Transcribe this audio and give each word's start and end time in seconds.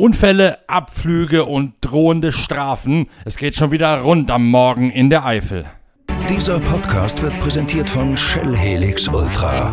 Unfälle, 0.00 0.60
Abflüge 0.66 1.44
und 1.44 1.74
drohende 1.82 2.32
Strafen. 2.32 3.06
Es 3.26 3.36
geht 3.36 3.54
schon 3.54 3.70
wieder 3.70 4.00
rund 4.00 4.30
am 4.30 4.48
Morgen 4.48 4.90
in 4.90 5.10
der 5.10 5.26
Eifel. 5.26 5.66
Dieser 6.26 6.58
Podcast 6.58 7.20
wird 7.20 7.38
präsentiert 7.38 7.90
von 7.90 8.16
Shell 8.16 8.56
Helix 8.56 9.08
Ultra. 9.08 9.70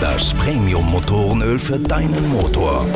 Das 0.00 0.34
Premium-Motorenöl 0.34 1.58
für 1.58 1.80
deinen 1.80 2.28
Motor. 2.28 2.86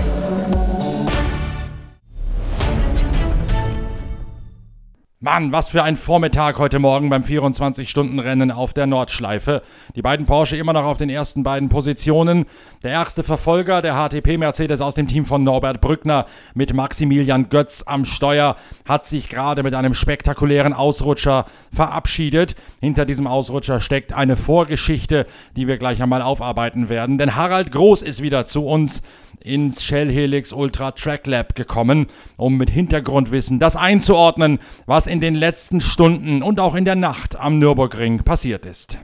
Mann, 5.25 5.53
was 5.53 5.71
für 5.71 5.83
ein 5.83 5.97
Vormittag 5.97 6.59
heute 6.59 6.79
Morgen 6.79 7.09
beim 7.09 7.23
24-Stunden-Rennen 7.23 8.51
auf 8.51 8.75
der 8.75 8.87
Nordschleife. 8.87 9.63
Die 9.97 10.03
beiden 10.03 10.27
Porsche 10.27 10.59
immer 10.59 10.75
noch 10.75 10.85
auf 10.85 10.99
den 10.99 11.09
ersten 11.09 11.43
beiden 11.43 11.71
Positionen. 11.71 12.45
Der 12.83 12.91
erste 12.91 13.23
Verfolger, 13.23 13.81
der 13.81 13.95
HTP-Mercedes 13.95 14.83
aus 14.83 14.95
dem 14.95 15.09
Team 15.09 15.25
von 15.25 15.43
Norbert 15.43 15.81
Brückner 15.81 16.27
mit 16.53 16.75
Maximilian 16.75 17.49
Götz 17.49 17.85
am 17.87 18.05
Steuer, 18.05 18.57
hat 18.87 19.07
sich 19.07 19.31
gerade 19.31 19.63
mit 19.63 19.75
einem 19.75 19.95
spektakulären 19.95 20.75
Ausrutscher 20.75 21.47
verabschiedet. 21.73 22.55
Hinter 22.83 23.07
diesem 23.07 23.27
Ausrutscher 23.27 23.81
steckt 23.81 24.13
eine 24.13 24.37
Vorgeschichte, 24.37 25.27
die 25.57 25.67
wir 25.67 25.79
gleich 25.79 26.03
einmal 26.03 26.21
aufarbeiten 26.21 26.91
werden. 26.91 27.17
Denn 27.17 27.35
Harald 27.35 27.73
Groß 27.73 28.03
ist 28.03 28.21
wieder 28.21 28.45
zu 28.45 28.67
uns 28.67 29.01
ins 29.45 29.85
Shell 29.85 30.11
Helix 30.11 30.53
Ultra 30.53 30.93
Track 30.93 31.27
Lab 31.27 31.55
gekommen, 31.55 32.07
um 32.37 32.57
mit 32.57 32.71
Hintergrundwissen 32.71 33.59
das 33.59 33.77
einzuordnen, 33.77 34.59
was 34.87 35.07
in 35.07 35.14
den 35.21 35.35
letzten 35.35 35.81
Stunden 35.81 36.43
und 36.43 36.61
auch 36.61 36.75
in 36.75 36.85
der 36.85 36.97
Nacht 36.97 37.37
am 37.37 37.59
Nürburgring 37.59 38.23
passiert 38.23 38.67
ist. 38.67 38.99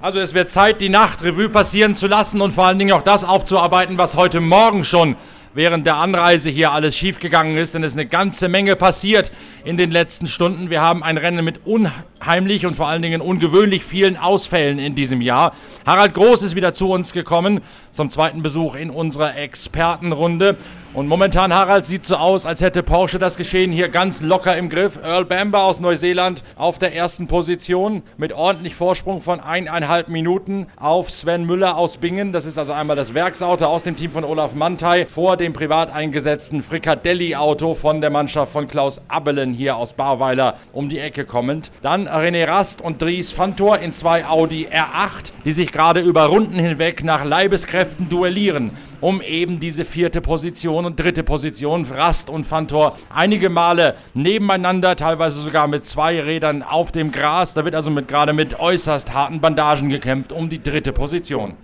Also 0.00 0.20
es 0.20 0.32
wird 0.32 0.52
Zeit, 0.52 0.80
die 0.80 0.88
Nacht 0.88 1.24
Revue 1.24 1.48
passieren 1.48 1.96
zu 1.96 2.06
lassen 2.06 2.40
und 2.40 2.52
vor 2.52 2.66
allen 2.66 2.78
Dingen 2.78 2.92
auch 2.92 3.02
das 3.02 3.24
aufzuarbeiten, 3.24 3.98
was 3.98 4.14
heute 4.14 4.40
Morgen 4.40 4.84
schon 4.84 5.16
während 5.54 5.86
der 5.86 5.96
Anreise 5.96 6.50
hier 6.50 6.70
alles 6.70 6.96
schiefgegangen 6.96 7.56
ist, 7.56 7.74
denn 7.74 7.82
es 7.82 7.88
ist 7.88 7.98
eine 7.98 8.06
ganze 8.06 8.48
Menge 8.48 8.76
passiert 8.76 9.32
in 9.64 9.76
den 9.76 9.90
letzten 9.90 10.28
Stunden. 10.28 10.70
Wir 10.70 10.80
haben 10.80 11.02
ein 11.02 11.16
Rennen 11.16 11.44
mit 11.44 11.66
unheimlich 11.66 12.64
und 12.64 12.76
vor 12.76 12.86
allen 12.86 13.02
Dingen 13.02 13.20
ungewöhnlich 13.20 13.84
vielen 13.84 14.16
Ausfällen 14.16 14.78
in 14.78 14.94
diesem 14.94 15.20
Jahr. 15.20 15.52
Harald 15.84 16.14
Groß 16.14 16.42
ist 16.42 16.54
wieder 16.54 16.74
zu 16.74 16.90
uns 16.90 17.12
gekommen 17.12 17.60
zum 17.98 18.10
zweiten 18.10 18.42
Besuch 18.42 18.76
in 18.76 18.90
unserer 18.90 19.36
Expertenrunde. 19.36 20.56
Und 20.94 21.06
momentan, 21.06 21.54
Harald, 21.54 21.84
sieht 21.84 22.06
so 22.06 22.16
aus, 22.16 22.46
als 22.46 22.60
hätte 22.60 22.82
Porsche 22.82 23.18
das 23.18 23.36
Geschehen 23.36 23.72
hier 23.72 23.88
ganz 23.88 24.22
locker 24.22 24.56
im 24.56 24.70
Griff. 24.70 24.98
Earl 25.02 25.26
Bamber 25.26 25.64
aus 25.64 25.80
Neuseeland 25.80 26.42
auf 26.56 26.78
der 26.78 26.94
ersten 26.94 27.26
Position 27.26 28.02
mit 28.16 28.32
ordentlich 28.32 28.74
Vorsprung 28.74 29.20
von 29.20 29.38
eineinhalb 29.38 30.08
Minuten 30.08 30.66
auf 30.76 31.10
Sven 31.10 31.44
Müller 31.44 31.76
aus 31.76 31.98
Bingen. 31.98 32.32
Das 32.32 32.46
ist 32.46 32.56
also 32.56 32.72
einmal 32.72 32.96
das 32.96 33.14
Werksauto 33.14 33.66
aus 33.66 33.82
dem 33.82 33.96
Team 33.96 34.12
von 34.12 34.24
Olaf 34.24 34.54
Mantei 34.54 35.06
vor 35.06 35.36
dem 35.36 35.52
privat 35.52 35.92
eingesetzten 35.92 36.62
Fricadelli-Auto 36.62 37.74
von 37.74 38.00
der 38.00 38.10
Mannschaft 38.10 38.52
von 38.52 38.66
Klaus 38.66 39.00
Abelen 39.08 39.52
hier 39.52 39.76
aus 39.76 39.92
Barweiler 39.92 40.56
um 40.72 40.88
die 40.88 41.00
Ecke 41.00 41.26
kommend. 41.26 41.70
Dann 41.82 42.08
René 42.08 42.48
Rast 42.48 42.80
und 42.80 43.02
Dries 43.02 43.30
Fantor 43.30 43.78
in 43.78 43.92
zwei 43.92 44.24
Audi 44.24 44.68
R8, 44.68 45.32
die 45.44 45.52
sich 45.52 45.70
gerade 45.70 46.00
über 46.00 46.26
Runden 46.26 46.58
hinweg 46.58 47.04
nach 47.04 47.24
Leibeskräften 47.24 47.87
duellieren 48.08 48.72
um 49.00 49.20
eben 49.20 49.60
diese 49.60 49.84
vierte 49.84 50.20
Position 50.20 50.84
und 50.84 50.98
dritte 50.98 51.22
Position, 51.22 51.84
Rast 51.84 52.30
und 52.30 52.44
Fantor, 52.44 52.96
einige 53.14 53.48
Male 53.48 53.94
nebeneinander, 54.14 54.96
teilweise 54.96 55.40
sogar 55.40 55.68
mit 55.68 55.84
zwei 55.86 56.20
Rädern 56.20 56.62
auf 56.62 56.92
dem 56.92 57.12
Gras. 57.12 57.54
Da 57.54 57.64
wird 57.64 57.74
also 57.74 57.90
mit, 57.90 58.08
gerade 58.08 58.32
mit 58.32 58.58
äußerst 58.58 59.12
harten 59.12 59.40
Bandagen 59.40 59.88
gekämpft 59.88 60.32
um 60.32 60.48
die 60.48 60.62
dritte 60.62 60.92
Position. 60.92 61.54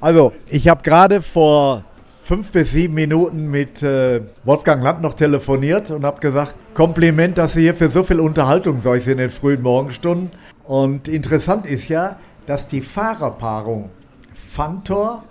Also, 0.00 0.32
ich 0.48 0.68
habe 0.68 0.82
gerade 0.82 1.22
vor 1.22 1.84
fünf 2.24 2.52
bis 2.52 2.72
sieben 2.72 2.94
Minuten 2.94 3.50
mit 3.50 3.82
äh, 3.82 4.20
Wolfgang 4.44 4.82
Land 4.82 5.00
noch 5.00 5.14
telefoniert 5.14 5.90
und 5.90 6.04
habe 6.04 6.20
gesagt, 6.20 6.54
Kompliment, 6.74 7.38
dass 7.38 7.54
Sie 7.54 7.62
hier 7.62 7.74
für 7.74 7.90
so 7.90 8.02
viel 8.02 8.20
Unterhaltung 8.20 8.82
sorgt 8.82 9.06
in 9.06 9.18
den 9.18 9.30
frühen 9.30 9.62
Morgenstunden. 9.62 10.30
Und 10.64 11.08
interessant 11.08 11.64
ist 11.64 11.88
ja, 11.88 12.18
dass 12.44 12.68
die 12.68 12.82
Fahrerpaarung 12.82 13.90
Fantor 14.34 15.24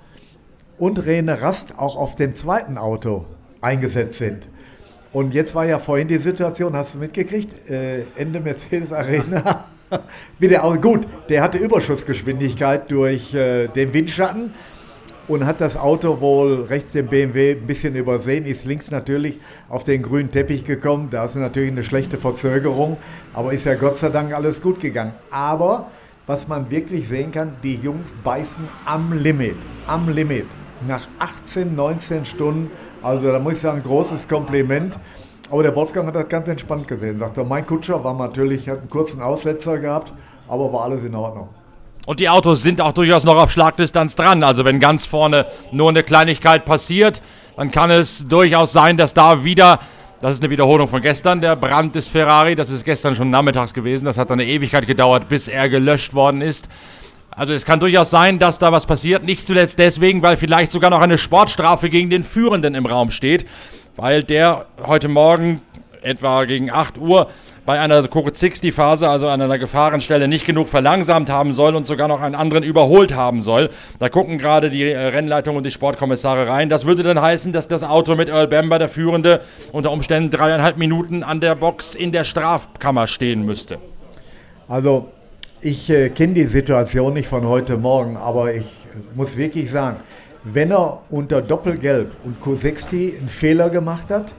und 0.78 1.06
Rene 1.06 1.42
Rast 1.42 1.78
auch 1.78 1.96
auf 1.96 2.16
dem 2.16 2.36
zweiten 2.36 2.78
Auto 2.78 3.26
eingesetzt 3.62 4.20
sind. 4.20 4.50
Und 5.12 5.34
jetzt 5.34 5.56
war 5.56 5.66
ja 5.66 5.80
vorhin 5.80 6.08
die 6.08 6.18
Situation, 6.18 6.76
hast 6.76 6.96
du 6.96 6.98
mitgekriegt, 6.98 7.70
äh, 7.70 8.02
Ende 8.18 8.42
Mercedes 8.42 8.92
Arena. 8.92 9.66
Wieder 10.40 10.64
auch 10.64 10.80
gut, 10.82 11.08
der 11.30 11.42
hatte 11.42 11.58
Überschussgeschwindigkeit 11.58 12.92
durch 12.92 13.34
äh, 13.34 13.68
den 13.68 13.94
Windschatten 13.94 14.54
und 15.28 15.46
hat 15.46 15.62
das 15.62 15.78
Auto 15.78 16.20
wohl 16.20 16.64
rechts 16.64 16.92
dem 16.92 17.08
BMW 17.08 17.52
ein 17.52 17.66
bisschen 17.66 17.96
übersehen, 17.96 18.46
ist 18.46 18.66
links 18.66 18.92
natürlich 18.92 19.40
auf 19.70 19.84
den 19.84 20.02
grünen 20.02 20.32
Teppich 20.32 20.66
gekommen. 20.66 21.08
Da 21.10 21.26
ist 21.26 21.36
natürlich 21.36 21.72
eine 21.72 21.84
schlechte 21.84 22.18
Verzögerung, 22.18 22.98
aber 23.34 23.54
ist 23.54 23.66
ja 23.66 23.76
Gott 23.76 23.98
sei 23.98 24.10
Dank 24.10 24.34
alles 24.34 24.62
gut 24.62 24.82
gegangen. 24.82 25.14
Aber 25.32 25.90
was 26.28 26.48
man 26.48 26.70
wirklich 26.70 27.08
sehen 27.08 27.32
kann, 27.32 27.54
die 27.64 27.76
Jungs 27.76 28.14
beißen 28.24 28.66
am 28.86 29.14
Limit, 29.14 29.56
am 29.88 30.10
Limit 30.10 30.46
nach 30.88 31.08
18, 31.20 31.76
19 31.76 32.26
Stunden. 32.26 32.72
Also 33.02 33.32
da 33.32 33.40
muss 33.40 33.54
ich 33.54 33.60
sagen, 33.60 33.82
großes 33.84 34.28
Kompliment. 34.28 34.98
Aber 35.52 35.64
der 35.64 35.76
Wolfgang 35.76 36.08
hat 36.08 36.16
das 36.16 36.28
ganz 36.28 36.48
entspannt 36.48 36.88
gesehen. 36.88 37.20
Sagt 37.20 37.38
er, 37.38 37.44
mein 37.44 37.66
Kutscher 37.66 38.04
war 38.04 38.14
natürlich, 38.14 38.68
hat 38.68 38.80
einen 38.80 38.90
kurzen 38.90 39.22
Aussetzer 39.22 39.78
gehabt, 39.78 40.12
aber 40.48 40.74
war 40.74 40.84
alles 40.84 41.04
in 41.04 41.14
Ordnung. 41.14 41.50
Und 42.06 42.20
die 42.20 42.30
Autos 42.30 42.62
sind 42.62 42.82
auch 42.82 42.94
durchaus 42.94 43.24
noch 43.24 43.36
auf 43.36 43.52
Schlagdistanz 43.52 44.16
dran. 44.16 44.44
Also 44.44 44.66
wenn 44.66 44.80
ganz 44.80 45.06
vorne 45.06 45.46
nur 45.72 45.90
eine 45.90 46.04
Kleinigkeit 46.04 46.66
passiert, 46.66 47.22
dann 47.58 47.72
kann 47.72 47.90
es 47.90 48.28
durchaus 48.28 48.74
sein, 48.74 48.98
dass 48.98 49.14
da 49.14 49.44
wieder, 49.44 49.80
das 50.22 50.36
ist 50.36 50.42
eine 50.42 50.50
Wiederholung 50.50 50.88
von 50.88 51.02
gestern, 51.02 51.42
der 51.42 51.56
Brand 51.56 51.96
des 51.96 52.08
Ferrari, 52.08 52.56
das 52.56 52.70
ist 52.70 52.86
gestern 52.86 53.16
schon 53.16 53.30
nachmittags 53.30 53.74
gewesen, 53.74 54.06
das 54.06 54.18
hat 54.18 54.30
dann 54.30 54.40
eine 54.40 54.50
Ewigkeit 54.50 54.86
gedauert, 54.86 55.30
bis 55.30 55.48
er 55.48 55.70
gelöscht 55.70 56.14
worden 56.14 56.42
ist. 56.42 56.68
Also 57.36 57.52
es 57.52 57.66
kann 57.66 57.82
durchaus 57.82 58.10
sein, 58.10 58.40
dass 58.40 58.60
da 58.60 58.72
was 58.72 58.86
passiert. 58.86 59.24
Nicht 59.24 59.46
zuletzt 59.46 59.78
deswegen, 59.78 60.22
weil 60.22 60.38
vielleicht 60.38 60.72
sogar 60.72 60.90
noch 60.90 61.02
eine 61.02 61.18
Sportstrafe 61.18 61.90
gegen 61.90 62.10
den 62.10 62.24
Führenden 62.24 62.76
im 62.76 62.86
Raum 62.86 63.12
steht. 63.12 63.46
Weil 63.98 64.24
der 64.24 64.68
heute 64.86 65.10
Morgen 65.10 65.62
etwa 66.02 66.46
gegen 66.46 66.72
8 66.72 66.98
Uhr 66.98 67.30
bei 67.66 67.80
einer 67.80 68.08
Court 68.08 68.38
60 68.38 68.74
Phase, 68.74 69.10
also 69.10 69.28
an 69.28 69.42
einer 69.42 69.58
Gefahrenstelle, 69.58 70.28
nicht 70.28 70.46
genug 70.46 70.70
verlangsamt 70.70 71.30
haben 71.30 71.52
soll 71.52 71.76
und 71.76 71.88
sogar 71.88 72.08
noch 72.08 72.22
einen 72.22 72.36
anderen 72.36 72.64
überholt 72.64 73.16
haben 73.16 73.42
soll. 73.42 73.72
Da 74.00 74.08
gucken 74.08 74.38
gerade 74.38 74.70
die 74.70 74.84
äh, 74.84 74.98
Rennleitung 74.98 75.56
und 75.56 75.64
die 75.64 75.72
Sportkommissare 75.72 76.48
rein. 76.48 76.70
Das 76.70 76.86
würde 76.86 77.04
dann 77.04 77.20
heißen, 77.20 77.52
dass 77.54 77.68
das 77.68 77.84
Auto 77.84 78.16
mit 78.16 78.30
Earl 78.30 78.48
Bamber, 78.48 78.78
der 78.78 78.88
Führende, 78.88 79.42
unter 79.72 79.92
Umständen 79.92 80.30
dreieinhalb 80.30 80.78
Minuten 80.78 81.24
an 81.24 81.42
der 81.42 81.56
Box 81.56 81.96
in 81.96 82.12
der 82.12 82.24
Strafkammer 82.24 83.08
stehen 83.08 83.46
müsste. 83.46 83.80
Also 84.68 85.10
ich 85.62 85.90
äh, 85.90 86.10
kenne 86.10 86.34
die 86.34 86.44
Situation 86.44 87.14
nicht 87.14 87.28
von 87.28 87.48
heute 87.48 87.78
Morgen, 87.78 88.18
aber 88.18 88.54
ich 88.54 88.66
muss 89.16 89.38
wirklich 89.38 89.72
sagen, 89.72 89.98
wenn 90.44 90.72
er 90.72 91.02
unter 91.10 91.42
Doppelgelb 91.42 92.12
und 92.24 92.42
Q60 92.44 93.18
einen 93.18 93.30
Fehler 93.30 93.70
gemacht 93.70 94.12
hat, 94.12 94.34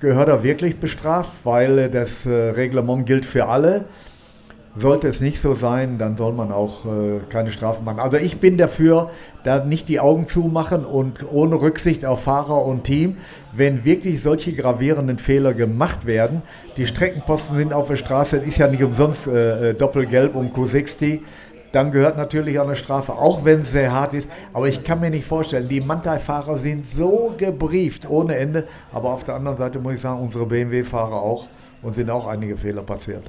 gehört 0.00 0.28
er 0.28 0.42
wirklich 0.42 0.78
bestraft, 0.78 1.32
weil 1.44 1.78
äh, 1.78 1.90
das 1.90 2.26
äh, 2.26 2.30
Reglement 2.30 3.06
gilt 3.06 3.24
für 3.24 3.46
alle. 3.46 3.84
Sollte 4.78 5.08
es 5.08 5.20
nicht 5.20 5.40
so 5.40 5.54
sein, 5.54 5.98
dann 5.98 6.16
soll 6.16 6.32
man 6.32 6.52
auch 6.52 6.86
äh, 6.86 7.20
keine 7.28 7.50
Strafen 7.50 7.84
machen. 7.84 7.98
Also 7.98 8.16
ich 8.16 8.38
bin 8.38 8.56
dafür, 8.56 9.10
da 9.42 9.64
nicht 9.64 9.88
die 9.88 9.98
Augen 9.98 10.26
zumachen 10.26 10.84
und 10.84 11.24
ohne 11.32 11.60
Rücksicht 11.60 12.04
auf 12.04 12.22
Fahrer 12.22 12.64
und 12.64 12.84
Team, 12.84 13.16
wenn 13.52 13.84
wirklich 13.84 14.22
solche 14.22 14.52
gravierenden 14.52 15.18
Fehler 15.18 15.52
gemacht 15.52 16.06
werden. 16.06 16.42
Die 16.76 16.86
Streckenposten 16.86 17.56
sind 17.56 17.72
auf 17.72 17.88
der 17.88 17.96
Straße, 17.96 18.36
ist 18.36 18.58
ja 18.58 18.68
nicht 18.68 18.84
umsonst 18.84 19.26
äh, 19.26 19.70
äh 19.70 19.74
Doppelgelb 19.74 20.36
um 20.36 20.52
Q60 20.52 21.20
dann 21.72 21.92
gehört 21.92 22.16
natürlich 22.16 22.58
auch 22.58 22.64
eine 22.64 22.76
Strafe, 22.76 23.12
auch 23.12 23.44
wenn 23.44 23.60
es 23.60 23.72
sehr 23.72 23.92
hart 23.92 24.14
ist. 24.14 24.26
Aber 24.54 24.68
ich 24.68 24.84
kann 24.84 25.00
mir 25.00 25.10
nicht 25.10 25.26
vorstellen, 25.26 25.68
die 25.68 25.82
Mantai-Fahrer 25.82 26.56
sind 26.56 26.86
so 26.90 27.34
gebrieft 27.36 28.08
ohne 28.08 28.36
Ende. 28.36 28.64
Aber 28.90 29.12
auf 29.12 29.24
der 29.24 29.34
anderen 29.34 29.58
Seite 29.58 29.78
muss 29.78 29.92
ich 29.94 30.00
sagen, 30.00 30.22
unsere 30.22 30.46
BMW-Fahrer 30.46 31.20
auch 31.20 31.46
und 31.82 31.94
sind 31.94 32.10
auch 32.10 32.26
einige 32.26 32.56
Fehler 32.56 32.82
passiert 32.82 33.24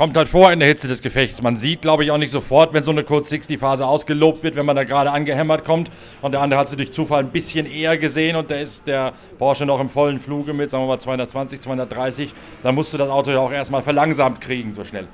kommt 0.00 0.16
halt 0.16 0.30
vor 0.30 0.50
in 0.50 0.60
der 0.60 0.68
Hitze 0.68 0.88
des 0.88 1.02
Gefechts. 1.02 1.42
Man 1.42 1.58
sieht, 1.58 1.82
glaube 1.82 2.04
ich, 2.04 2.10
auch 2.10 2.16
nicht 2.16 2.30
sofort, 2.30 2.72
wenn 2.72 2.82
so 2.82 2.90
eine 2.90 3.04
Code 3.04 3.26
60 3.26 3.58
Phase 3.58 3.84
ausgelobt 3.84 4.42
wird, 4.42 4.56
wenn 4.56 4.64
man 4.64 4.74
da 4.74 4.84
gerade 4.84 5.10
angehämmert 5.10 5.66
kommt. 5.66 5.90
Und 6.22 6.32
der 6.32 6.40
andere 6.40 6.58
hat 6.58 6.70
sie 6.70 6.76
durch 6.78 6.90
Zufall 6.90 7.20
ein 7.20 7.28
bisschen 7.28 7.66
eher 7.66 7.98
gesehen 7.98 8.34
und 8.34 8.50
da 8.50 8.54
ist 8.54 8.86
der 8.86 9.12
Porsche 9.38 9.66
noch 9.66 9.78
im 9.78 9.90
vollen 9.90 10.18
Fluge 10.18 10.54
mit, 10.54 10.70
sagen 10.70 10.84
wir 10.84 10.88
mal 10.88 10.98
220, 10.98 11.60
230. 11.60 12.32
Da 12.62 12.72
musst 12.72 12.94
du 12.94 12.96
das 12.96 13.10
Auto 13.10 13.30
ja 13.30 13.40
auch 13.40 13.52
erstmal 13.52 13.82
verlangsamt 13.82 14.40
kriegen, 14.40 14.72
so 14.72 14.84
schnell. 14.84 15.06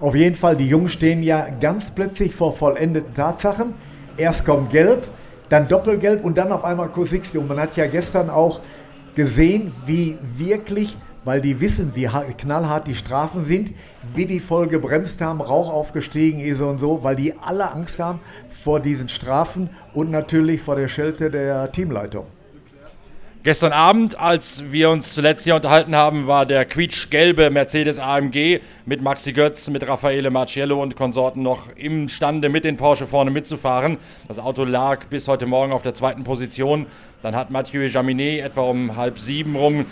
Auf 0.00 0.14
jeden 0.14 0.36
Fall, 0.36 0.56
die 0.56 0.68
Jungs 0.68 0.92
stehen 0.92 1.22
ja 1.22 1.46
ganz 1.60 1.90
plötzlich 1.90 2.34
vor 2.34 2.56
vollendeten 2.56 3.12
Tatsachen. 3.12 3.74
Erst 4.16 4.46
kommt 4.46 4.70
Gelb, 4.70 5.06
dann 5.50 5.68
Doppelgelb 5.68 6.24
und 6.24 6.38
dann 6.38 6.50
auf 6.50 6.64
einmal 6.64 6.88
Q60. 6.88 7.36
Und 7.36 7.48
man 7.48 7.60
hat 7.60 7.76
ja 7.76 7.86
gestern 7.88 8.30
auch 8.30 8.60
gesehen, 9.14 9.74
wie 9.84 10.16
wirklich 10.38 10.96
weil 11.24 11.40
die 11.40 11.60
wissen, 11.60 11.92
wie 11.94 12.08
knallhart 12.36 12.86
die 12.86 12.94
Strafen 12.94 13.44
sind, 13.44 13.72
wie 14.14 14.26
die 14.26 14.40
voll 14.40 14.68
gebremst 14.68 15.20
haben, 15.20 15.40
Rauch 15.40 15.70
aufgestiegen 15.72 16.40
ist 16.40 16.60
und 16.60 16.78
so, 16.78 17.02
weil 17.02 17.16
die 17.16 17.34
alle 17.42 17.70
Angst 17.70 17.98
haben 17.98 18.20
vor 18.64 18.80
diesen 18.80 19.08
Strafen 19.08 19.70
und 19.94 20.10
natürlich 20.10 20.60
vor 20.60 20.76
der 20.76 20.88
Schelte 20.88 21.30
der 21.30 21.70
Teamleitung. 21.72 22.26
Gestern 23.42 23.72
Abend, 23.72 24.20
als 24.20 24.64
wir 24.70 24.90
uns 24.90 25.14
zuletzt 25.14 25.44
hier 25.44 25.54
unterhalten 25.54 25.96
haben, 25.96 26.26
war 26.26 26.44
der 26.44 26.66
quietschgelbe 26.66 27.48
Mercedes 27.48 27.98
AMG 27.98 28.60
mit 28.84 29.00
Maxi 29.00 29.32
Götz, 29.32 29.70
mit 29.70 29.88
Raffaele 29.88 30.30
Marciello 30.30 30.82
und 30.82 30.94
Konsorten 30.94 31.42
noch 31.42 31.74
imstande, 31.74 32.50
mit 32.50 32.64
den 32.64 32.76
Porsche 32.76 33.06
vorne 33.06 33.30
mitzufahren. 33.30 33.96
Das 34.28 34.38
Auto 34.38 34.64
lag 34.64 35.06
bis 35.06 35.26
heute 35.26 35.46
Morgen 35.46 35.72
auf 35.72 35.80
der 35.80 35.94
zweiten 35.94 36.22
Position. 36.22 36.84
Dann 37.22 37.34
hat 37.34 37.50
Mathieu 37.50 37.86
Jaminet 37.86 38.44
etwa 38.44 38.60
um 38.60 38.94
halb 38.96 39.18
sieben 39.18 39.56
rum 39.56 39.86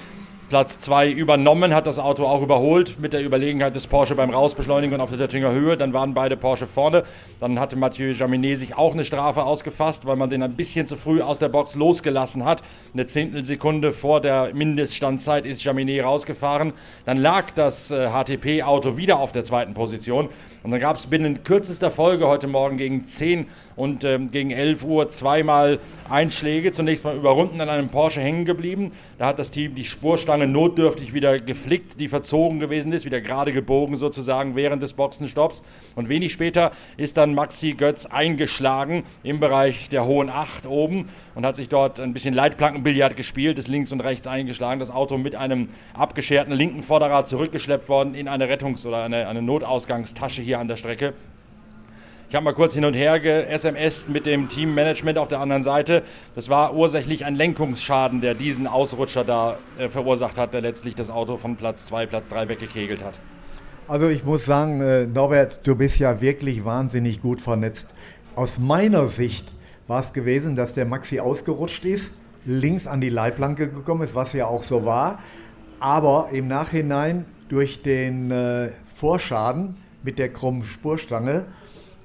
Platz 0.48 0.80
2 0.80 1.10
übernommen, 1.10 1.74
hat 1.74 1.86
das 1.86 1.98
Auto 1.98 2.24
auch 2.26 2.40
überholt 2.40 2.98
mit 2.98 3.12
der 3.12 3.22
Überlegenheit 3.22 3.74
des 3.74 3.86
Porsche 3.86 4.14
beim 4.14 4.30
Rausbeschleunigen 4.30 4.94
und 4.94 5.02
auf 5.02 5.10
der 5.10 5.18
Töttinger 5.18 5.52
Höhe. 5.52 5.76
Dann 5.76 5.92
waren 5.92 6.14
beide 6.14 6.38
Porsche 6.38 6.66
vorne. 6.66 7.04
Dann 7.38 7.60
hatte 7.60 7.76
Mathieu 7.76 8.12
Jaminet 8.12 8.56
sich 8.56 8.74
auch 8.74 8.94
eine 8.94 9.04
Strafe 9.04 9.42
ausgefasst, 9.42 10.06
weil 10.06 10.16
man 10.16 10.30
den 10.30 10.42
ein 10.42 10.54
bisschen 10.54 10.86
zu 10.86 10.96
früh 10.96 11.20
aus 11.20 11.38
der 11.38 11.50
Box 11.50 11.74
losgelassen 11.74 12.46
hat. 12.46 12.62
Eine 12.94 13.04
Zehntelsekunde 13.04 13.92
vor 13.92 14.22
der 14.22 14.54
Mindeststandzeit 14.54 15.44
ist 15.44 15.62
Jaminet 15.62 16.02
rausgefahren. 16.02 16.72
Dann 17.04 17.18
lag 17.18 17.50
das 17.50 17.90
äh, 17.90 18.08
HTP-Auto 18.08 18.96
wieder 18.96 19.18
auf 19.18 19.32
der 19.32 19.44
zweiten 19.44 19.74
Position. 19.74 20.30
Und 20.62 20.70
dann 20.72 20.80
gab 20.80 20.96
es 20.96 21.06
binnen 21.06 21.44
kürzester 21.44 21.90
Folge 21.90 22.26
heute 22.26 22.46
Morgen 22.46 22.78
gegen 22.78 23.06
10 23.06 23.46
und 23.76 24.02
ähm, 24.04 24.30
gegen 24.30 24.50
11 24.50 24.84
Uhr 24.84 25.08
zweimal 25.08 25.78
Einschläge. 26.10 26.72
Zunächst 26.72 27.04
mal 27.04 27.16
überrunden 27.16 27.60
an 27.60 27.68
einem 27.68 27.88
Porsche 27.90 28.20
hängen 28.20 28.44
geblieben. 28.44 28.92
Da 29.18 29.26
hat 29.26 29.38
das 29.38 29.50
Team 29.50 29.74
die 29.74 29.84
Spurstange 29.84 30.37
notdürftig 30.46 31.12
wieder 31.12 31.38
geflickt, 31.38 31.98
die 32.00 32.08
verzogen 32.08 32.60
gewesen 32.60 32.92
ist, 32.92 33.04
wieder 33.04 33.20
gerade 33.20 33.52
gebogen 33.52 33.96
sozusagen 33.96 34.56
während 34.56 34.82
des 34.82 34.92
Boxenstopps. 34.92 35.62
Und 35.96 36.08
wenig 36.08 36.32
später 36.32 36.72
ist 36.96 37.16
dann 37.16 37.34
Maxi 37.34 37.72
Götz 37.72 38.06
eingeschlagen 38.06 39.04
im 39.22 39.40
Bereich 39.40 39.88
der 39.88 40.04
hohen 40.04 40.28
8 40.28 40.66
oben 40.66 41.08
und 41.34 41.44
hat 41.44 41.56
sich 41.56 41.68
dort 41.68 42.00
ein 42.00 42.12
bisschen 42.12 42.34
Leitplankenbillard 42.34 43.16
gespielt, 43.16 43.58
ist 43.58 43.68
links 43.68 43.92
und 43.92 44.00
rechts 44.00 44.26
eingeschlagen. 44.26 44.80
Das 44.80 44.90
Auto 44.90 45.18
mit 45.18 45.34
einem 45.34 45.70
abgescherten 45.94 46.52
linken 46.52 46.82
Vorderrad 46.82 47.28
zurückgeschleppt 47.28 47.88
worden 47.88 48.14
in 48.14 48.28
eine 48.28 48.48
Rettungs- 48.48 48.86
oder 48.86 49.02
eine, 49.02 49.26
eine 49.28 49.42
Notausgangstasche 49.42 50.42
hier 50.42 50.58
an 50.58 50.68
der 50.68 50.76
Strecke. 50.76 51.14
Ich 52.30 52.34
habe 52.34 52.44
mal 52.44 52.52
kurz 52.52 52.74
hin 52.74 52.84
und 52.84 52.92
her 52.92 53.20
ge-SMS 53.20 54.06
mit 54.06 54.26
dem 54.26 54.50
Teammanagement 54.50 55.16
auf 55.16 55.28
der 55.28 55.40
anderen 55.40 55.62
Seite. 55.62 56.02
Das 56.34 56.50
war 56.50 56.74
ursächlich 56.74 57.24
ein 57.24 57.36
Lenkungsschaden, 57.36 58.20
der 58.20 58.34
diesen 58.34 58.66
Ausrutscher 58.66 59.24
da 59.24 59.56
äh, 59.78 59.88
verursacht 59.88 60.36
hat, 60.36 60.52
der 60.52 60.60
letztlich 60.60 60.94
das 60.94 61.08
Auto 61.08 61.38
von 61.38 61.56
Platz 61.56 61.86
2, 61.86 62.04
Platz 62.04 62.28
3 62.28 62.50
weggekegelt 62.50 63.02
hat. 63.02 63.18
Also 63.86 64.08
ich 64.08 64.26
muss 64.26 64.44
sagen, 64.44 64.82
äh, 64.82 65.06
Norbert, 65.06 65.66
du 65.66 65.74
bist 65.74 65.98
ja 66.00 66.20
wirklich 66.20 66.66
wahnsinnig 66.66 67.22
gut 67.22 67.40
vernetzt. 67.40 67.88
Aus 68.34 68.58
meiner 68.58 69.08
Sicht 69.08 69.54
war 69.86 70.00
es 70.00 70.12
gewesen, 70.12 70.54
dass 70.54 70.74
der 70.74 70.84
Maxi 70.84 71.20
ausgerutscht 71.20 71.86
ist, 71.86 72.10
links 72.44 72.86
an 72.86 73.00
die 73.00 73.08
Leitplanke 73.08 73.70
gekommen 73.70 74.02
ist, 74.02 74.14
was 74.14 74.34
ja 74.34 74.48
auch 74.48 74.64
so 74.64 74.84
war. 74.84 75.20
Aber 75.80 76.28
im 76.32 76.46
Nachhinein 76.46 77.24
durch 77.48 77.80
den 77.80 78.30
äh, 78.30 78.68
Vorschaden 78.96 79.78
mit 80.02 80.18
der 80.18 80.28
krummen 80.28 80.64
Spurstange 80.64 81.46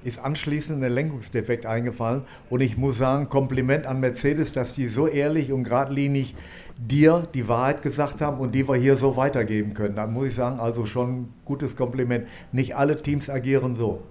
ist 0.04 0.18
anschließend 0.18 0.82
ein 0.82 0.92
Lenkungsdefekt 0.92 1.66
eingefallen. 1.66 2.22
Und 2.50 2.60
ich 2.60 2.76
muss 2.76 2.98
sagen, 2.98 3.28
Kompliment 3.28 3.86
an 3.86 4.00
Mercedes, 4.00 4.52
dass 4.52 4.74
die 4.74 4.88
so 4.88 5.08
ehrlich 5.08 5.50
und 5.52 5.64
geradlinig 5.64 6.34
dir 6.76 7.26
die 7.34 7.48
Wahrheit 7.48 7.82
gesagt 7.82 8.20
haben 8.20 8.38
und 8.38 8.54
die 8.54 8.68
wir 8.68 8.76
hier 8.76 8.96
so 8.96 9.16
weitergeben 9.16 9.74
können. 9.74 9.96
Da 9.96 10.06
muss 10.06 10.28
ich 10.28 10.34
sagen, 10.34 10.60
also 10.60 10.86
schon 10.86 11.08
ein 11.10 11.34
gutes 11.44 11.76
Kompliment. 11.76 12.26
Nicht 12.52 12.76
alle 12.76 13.00
Teams 13.00 13.30
agieren 13.30 13.76
so. 13.76 14.02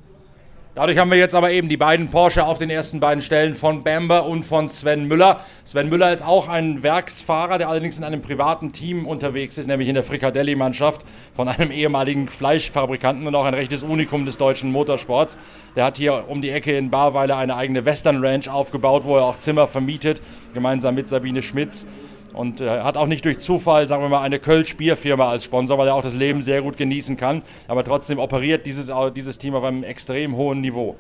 Dadurch 0.76 0.98
haben 0.98 1.12
wir 1.12 1.20
jetzt 1.20 1.36
aber 1.36 1.52
eben 1.52 1.70
die 1.70 1.78
beiden 1.78 2.10
Porsche 2.10 2.44
auf 2.46 2.58
den 2.58 2.72
ersten 2.72 3.00
beiden 3.00 3.22
Stellen 3.22 3.54
von 3.54 3.84
Bamber 3.84 4.26
und 4.26 4.44
von 4.44 4.68
Sven 4.68 5.08
Müller. 5.08 5.42
Sven 5.66 5.88
Müller 5.88 6.12
ist 6.12 6.26
auch 6.26 6.50
ein 6.50 6.82
Werksfahrer, 6.82 7.60
der 7.60 7.70
allerdings 7.70 8.00
in 8.00 8.04
einem 8.04 8.22
privaten 8.22 8.72
Team 8.72 9.06
unterwegs 9.06 9.60
ist, 9.60 9.68
nämlich 9.68 9.88
in 9.88 9.94
der 9.94 10.04
Frikadelli-Mannschaft 10.04 11.06
von 11.36 11.48
einem 11.48 11.70
ehemaligen 11.70 12.28
Fleischfabrikanten 12.28 13.28
und 13.28 13.36
auch 13.36 13.46
ein 13.46 13.54
rechtes 13.54 13.84
Unikum 13.84 14.26
des 14.26 14.40
deutschen 14.40 14.72
Motorsports. 14.72 15.38
Der 15.76 15.86
hat 15.86 15.98
hier 15.98 16.26
um 16.28 16.42
die 16.42 16.50
Ecke 16.50 16.76
in 16.76 16.90
Barweiler 16.90 17.38
eine 17.38 17.56
eigene 17.56 17.86
Western 17.86 18.26
Ranch 18.26 18.50
aufgebaut, 18.50 19.04
wo 19.04 19.16
er 19.18 19.26
auch 19.26 19.38
Zimmer 19.38 19.68
vermietet, 19.68 20.24
gemeinsam 20.56 20.96
mit 20.96 21.08
Sabine 21.08 21.44
Schmitz 21.44 21.86
und 22.34 22.62
äh, 22.62 22.82
hat 22.82 22.98
auch 22.98 23.08
nicht 23.08 23.26
durch 23.26 23.40
Zufall, 23.40 23.88
sagen 23.88 24.02
wir 24.04 24.10
mal, 24.10 24.22
eine 24.22 24.40
Kölsch-Bierfirma 24.40 25.30
als 25.30 25.44
Sponsor, 25.44 25.78
weil 25.78 25.88
er 25.88 25.96
auch 25.96 26.04
das 26.04 26.16
Leben 26.16 26.42
sehr 26.42 26.62
gut 26.62 26.78
genießen 26.78 27.18
kann. 27.18 27.44
Aber 27.68 27.84
trotzdem 27.84 28.20
operiert 28.20 28.66
dieses, 28.66 28.92
dieses 29.16 29.38
Team 29.38 29.56
auf 29.56 29.64
einem 29.64 29.84
extrem 29.84 30.36
hohen 30.36 30.62
Niveau. 30.62 30.96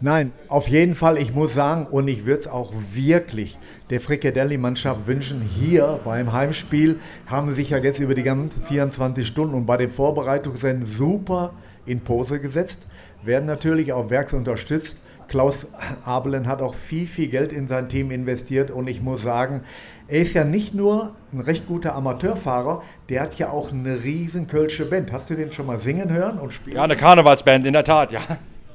Nein, 0.00 0.32
auf 0.48 0.68
jeden 0.68 0.94
Fall, 0.94 1.18
ich 1.18 1.34
muss 1.34 1.54
sagen, 1.54 1.86
und 1.86 2.08
ich 2.08 2.26
würde 2.26 2.42
es 2.42 2.46
auch 2.46 2.72
wirklich 2.92 3.58
der 3.90 4.00
Frikadelli-Mannschaft 4.00 5.06
wünschen, 5.06 5.42
hier 5.42 6.00
beim 6.04 6.32
Heimspiel 6.32 7.00
haben 7.26 7.48
sie 7.48 7.54
sich 7.54 7.70
ja 7.70 7.78
jetzt 7.78 7.98
über 8.00 8.14
die 8.14 8.22
ganzen 8.22 8.62
24 8.62 9.26
Stunden 9.26 9.54
und 9.54 9.66
bei 9.66 9.76
den 9.76 9.90
Vorbereitungsrennen 9.90 10.86
super 10.86 11.52
in 11.86 12.00
Pose 12.00 12.38
gesetzt, 12.40 12.82
werden 13.22 13.46
natürlich 13.46 13.92
auch 13.92 14.10
werks 14.10 14.32
unterstützt. 14.32 14.96
Klaus 15.28 15.66
Abelen 16.04 16.46
hat 16.46 16.60
auch 16.60 16.74
viel, 16.74 17.06
viel 17.06 17.28
Geld 17.28 17.52
in 17.52 17.66
sein 17.66 17.88
Team 17.88 18.10
investiert 18.10 18.70
und 18.70 18.88
ich 18.88 19.00
muss 19.00 19.22
sagen, 19.22 19.62
er 20.08 20.20
ist 20.20 20.34
ja 20.34 20.44
nicht 20.44 20.74
nur 20.74 21.12
ein 21.32 21.40
recht 21.40 21.66
guter 21.66 21.94
Amateurfahrer, 21.94 22.82
der 23.08 23.22
hat 23.22 23.36
ja 23.36 23.50
auch 23.50 23.72
eine 23.72 24.04
riesen 24.04 24.46
Kölsche 24.46 24.84
Band. 24.84 25.12
Hast 25.12 25.30
du 25.30 25.34
den 25.34 25.52
schon 25.52 25.66
mal 25.66 25.80
singen 25.80 26.10
hören 26.10 26.38
und 26.38 26.52
spielen? 26.52 26.76
Ja, 26.76 26.84
eine 26.84 26.96
Karnevalsband, 26.96 27.66
in 27.66 27.72
der 27.72 27.84
Tat, 27.84 28.12
ja. 28.12 28.20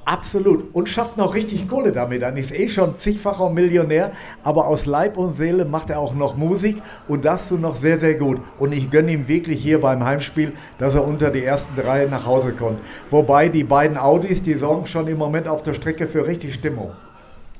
Absolut. 0.06 0.74
Und 0.74 0.90
schafft 0.90 1.18
noch 1.18 1.36
richtig 1.36 1.70
Kohle 1.70 1.92
damit. 1.92 2.24
Dann 2.24 2.36
ist 2.36 2.52
eh 2.52 2.68
schon 2.68 2.98
zigfacher 2.98 3.52
Millionär, 3.52 4.12
aber 4.44 4.66
aus 4.66 4.88
Leib 4.88 5.18
und 5.18 5.38
Seele 5.38 5.66
macht 5.66 5.92
er 5.92 6.00
auch 6.00 6.16
noch 6.16 6.36
Musik 6.36 6.82
und 7.08 7.26
das 7.26 7.48
tut 7.48 7.62
noch 7.62 7.76
sehr, 7.76 8.00
sehr 8.00 8.16
gut. 8.16 8.42
Und 8.58 8.72
ich 8.72 8.90
gönne 8.90 9.12
ihm 9.12 9.28
wirklich 9.28 9.62
hier 9.62 9.80
beim 9.80 10.04
Heimspiel, 10.04 10.54
dass 10.80 10.96
er 10.96 11.06
unter 11.06 11.30
die 11.30 11.44
ersten 11.44 11.80
drei 11.80 12.06
nach 12.06 12.26
Hause 12.26 12.54
kommt. 12.54 12.80
Wobei 13.12 13.50
die 13.50 13.64
beiden 13.64 13.98
Audis, 13.98 14.42
die 14.42 14.56
sorgen 14.56 14.88
schon 14.88 15.08
im 15.08 15.20
Moment 15.20 15.48
auf 15.48 15.62
der 15.62 15.76
Strecke 15.76 16.08
für 16.08 16.26
richtig 16.26 16.56
Stimmung. 16.56 16.92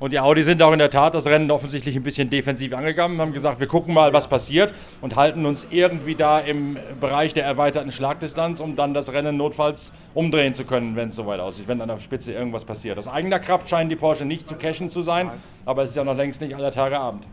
Und 0.00 0.14
die 0.14 0.18
Audi 0.18 0.42
sind 0.44 0.62
auch 0.62 0.72
in 0.72 0.78
der 0.78 0.88
Tat 0.88 1.14
das 1.14 1.26
Rennen 1.26 1.50
offensichtlich 1.50 1.94
ein 1.94 2.02
bisschen 2.02 2.30
defensiv 2.30 2.72
angegangen, 2.72 3.20
haben 3.20 3.34
gesagt, 3.34 3.60
wir 3.60 3.66
gucken 3.66 3.92
mal, 3.92 4.14
was 4.14 4.28
passiert 4.28 4.72
und 5.02 5.14
halten 5.14 5.44
uns 5.44 5.66
irgendwie 5.70 6.14
da 6.14 6.38
im 6.38 6.78
Bereich 6.98 7.34
der 7.34 7.44
erweiterten 7.44 7.92
Schlagdistanz, 7.92 8.60
um 8.60 8.76
dann 8.76 8.94
das 8.94 9.12
Rennen 9.12 9.36
notfalls 9.36 9.92
umdrehen 10.14 10.54
zu 10.54 10.64
können, 10.64 10.96
wenn 10.96 11.10
es 11.10 11.16
soweit 11.16 11.38
aussieht, 11.40 11.68
wenn 11.68 11.82
an 11.82 11.88
der 11.88 12.00
Spitze 12.00 12.32
irgendwas 12.32 12.64
passiert. 12.64 12.96
Aus 12.96 13.08
eigener 13.08 13.40
Kraft 13.40 13.68
scheinen 13.68 13.90
die 13.90 13.96
Porsche 13.96 14.24
nicht 14.24 14.48
zu 14.48 14.54
cashen 14.54 14.88
zu 14.88 15.02
sein, 15.02 15.30
aber 15.66 15.82
es 15.82 15.90
ist 15.90 15.96
ja 15.96 16.04
noch 16.04 16.16
längst 16.16 16.40
nicht 16.40 16.56
aller 16.56 16.72
Tage 16.72 16.98
Abend. 16.98 17.26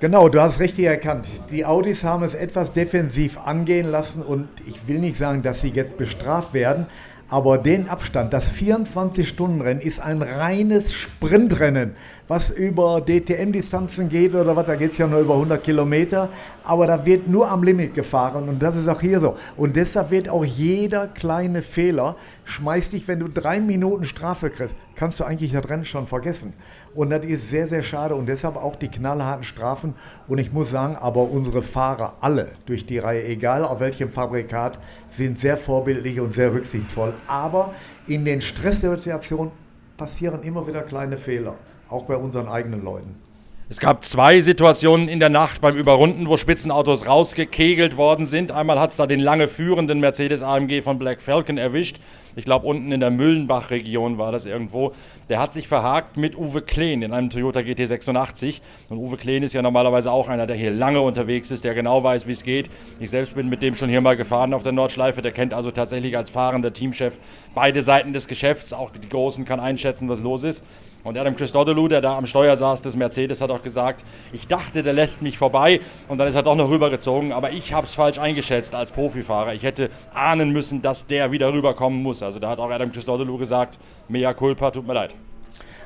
Genau, 0.00 0.30
du 0.30 0.40
hast 0.40 0.60
richtig 0.60 0.86
erkannt. 0.86 1.26
Die 1.50 1.66
Audis 1.66 2.04
haben 2.04 2.22
es 2.22 2.32
etwas 2.32 2.72
defensiv 2.72 3.38
angehen 3.38 3.90
lassen 3.90 4.22
und 4.22 4.48
ich 4.66 4.88
will 4.88 4.98
nicht 4.98 5.18
sagen, 5.18 5.42
dass 5.42 5.60
sie 5.60 5.68
jetzt 5.68 5.98
bestraft 5.98 6.54
werden, 6.54 6.86
aber 7.28 7.58
den 7.58 7.88
Abstand, 7.88 8.32
das 8.32 8.50
24-Stunden-Rennen 8.52 9.80
ist 9.80 10.00
ein 10.00 10.22
reines 10.22 10.92
Sprintrennen, 10.92 11.94
was 12.28 12.50
über 12.50 13.00
DTM-Distanzen 13.00 14.08
geht 14.08 14.34
oder 14.34 14.54
was, 14.54 14.66
da 14.66 14.76
geht 14.76 14.92
es 14.92 14.98
ja 14.98 15.06
nur 15.06 15.20
über 15.20 15.34
100 15.34 15.62
Kilometer, 15.62 16.28
aber 16.64 16.86
da 16.86 17.04
wird 17.04 17.28
nur 17.28 17.50
am 17.50 17.62
Limit 17.62 17.94
gefahren 17.94 18.48
und 18.48 18.60
das 18.60 18.76
ist 18.76 18.88
auch 18.88 19.00
hier 19.00 19.20
so. 19.20 19.36
Und 19.56 19.76
deshalb 19.76 20.10
wird 20.10 20.28
auch 20.28 20.44
jeder 20.44 21.08
kleine 21.08 21.62
Fehler, 21.62 22.16
schmeißt 22.44 22.92
dich, 22.92 23.08
wenn 23.08 23.20
du 23.20 23.28
drei 23.28 23.60
Minuten 23.60 24.04
Strafe 24.04 24.50
kriegst, 24.50 24.76
kannst 24.96 25.20
du 25.20 25.24
eigentlich 25.24 25.52
das 25.52 25.68
Rennen 25.68 25.84
schon 25.84 26.06
vergessen. 26.06 26.54
Und 26.94 27.10
das 27.10 27.24
ist 27.24 27.50
sehr, 27.50 27.68
sehr 27.68 27.82
schade 27.82 28.14
und 28.14 28.26
deshalb 28.26 28.56
auch 28.56 28.74
die 28.74 28.88
knallharten 28.88 29.44
Strafen. 29.44 29.94
Und 30.26 30.38
ich 30.38 30.52
muss 30.52 30.70
sagen, 30.70 30.96
aber 30.96 31.22
unsere 31.30 31.62
Fahrer, 31.62 32.14
alle 32.20 32.52
durch 32.64 32.86
die 32.86 32.98
Reihe, 32.98 33.24
egal 33.24 33.64
auf 33.64 33.80
welchem 33.80 34.10
Fabrikat, 34.10 34.80
sind 35.10 35.38
sehr 35.38 35.56
vorbildlich 35.56 36.18
und 36.18 36.34
sehr 36.34 36.52
rücksichtsvoll. 36.52 37.14
Aber 37.26 37.74
in 38.06 38.24
den 38.24 38.40
Stresssituationen 38.40 39.52
passieren 39.96 40.42
immer 40.42 40.66
wieder 40.66 40.82
kleine 40.82 41.18
Fehler, 41.18 41.56
auch 41.88 42.04
bei 42.04 42.16
unseren 42.16 42.48
eigenen 42.48 42.82
Leuten. 42.82 43.25
Es 43.68 43.80
gab 43.80 44.04
zwei 44.04 44.42
Situationen 44.42 45.08
in 45.08 45.18
der 45.18 45.28
Nacht 45.28 45.60
beim 45.60 45.74
Überrunden, 45.74 46.28
wo 46.28 46.36
Spitzenautos 46.36 47.04
rausgekegelt 47.04 47.96
worden 47.96 48.24
sind. 48.24 48.52
Einmal 48.52 48.78
hat 48.78 48.92
es 48.92 48.96
da 48.96 49.08
den 49.08 49.18
lange 49.18 49.48
führenden 49.48 49.98
Mercedes 49.98 50.40
AMG 50.40 50.82
von 50.82 51.00
Black 51.00 51.20
Falcon 51.20 51.58
erwischt. 51.58 51.96
Ich 52.36 52.44
glaube, 52.44 52.64
unten 52.64 52.92
in 52.92 53.00
der 53.00 53.10
Müllenbach-Region 53.10 54.18
war 54.18 54.30
das 54.30 54.46
irgendwo. 54.46 54.92
Der 55.28 55.40
hat 55.40 55.52
sich 55.52 55.66
verhakt 55.66 56.16
mit 56.16 56.38
Uwe 56.38 56.62
Kleen 56.62 57.02
in 57.02 57.12
einem 57.12 57.28
Toyota 57.28 57.58
GT86. 57.58 58.60
Und 58.88 58.98
Uwe 58.98 59.16
Kleen 59.16 59.42
ist 59.42 59.52
ja 59.52 59.62
normalerweise 59.62 60.12
auch 60.12 60.28
einer, 60.28 60.46
der 60.46 60.54
hier 60.54 60.70
lange 60.70 61.00
unterwegs 61.00 61.50
ist, 61.50 61.64
der 61.64 61.74
genau 61.74 62.04
weiß, 62.04 62.28
wie 62.28 62.32
es 62.32 62.44
geht. 62.44 62.70
Ich 63.00 63.10
selbst 63.10 63.34
bin 63.34 63.48
mit 63.48 63.62
dem 63.62 63.74
schon 63.74 63.88
hier 63.88 64.00
mal 64.00 64.16
gefahren 64.16 64.54
auf 64.54 64.62
der 64.62 64.70
Nordschleife. 64.70 65.22
Der 65.22 65.32
kennt 65.32 65.52
also 65.52 65.72
tatsächlich 65.72 66.16
als 66.16 66.30
fahrender 66.30 66.72
Teamchef 66.72 67.18
beide 67.52 67.82
Seiten 67.82 68.12
des 68.12 68.28
Geschäfts. 68.28 68.72
Auch 68.72 68.92
die 68.92 69.08
Großen 69.08 69.44
kann 69.44 69.58
einschätzen, 69.58 70.08
was 70.08 70.20
los 70.20 70.44
ist. 70.44 70.62
Und 71.06 71.16
Adam 71.16 71.36
Christodoulou, 71.36 71.86
der 71.86 72.00
da 72.00 72.18
am 72.18 72.26
Steuer 72.26 72.56
saß 72.56 72.82
des 72.82 72.96
Mercedes, 72.96 73.40
hat 73.40 73.52
auch 73.52 73.62
gesagt, 73.62 74.04
ich 74.32 74.48
dachte, 74.48 74.82
der 74.82 74.92
lässt 74.92 75.22
mich 75.22 75.38
vorbei 75.38 75.80
und 76.08 76.18
dann 76.18 76.26
ist 76.26 76.34
er 76.34 76.42
doch 76.42 76.56
noch 76.56 76.68
rübergezogen, 76.68 77.30
aber 77.30 77.52
ich 77.52 77.72
habe 77.72 77.86
es 77.86 77.94
falsch 77.94 78.18
eingeschätzt 78.18 78.74
als 78.74 78.90
Profifahrer. 78.90 79.54
Ich 79.54 79.62
hätte 79.62 79.88
ahnen 80.12 80.50
müssen, 80.50 80.82
dass 80.82 81.06
der 81.06 81.30
wieder 81.30 81.52
rüberkommen 81.52 82.02
muss. 82.02 82.24
Also 82.24 82.40
da 82.40 82.50
hat 82.50 82.58
auch 82.58 82.70
Adam 82.70 82.90
Christodoulou 82.90 83.38
gesagt, 83.38 83.78
mea 84.08 84.34
culpa, 84.34 84.72
tut 84.72 84.84
mir 84.84 84.94
leid. 84.94 85.14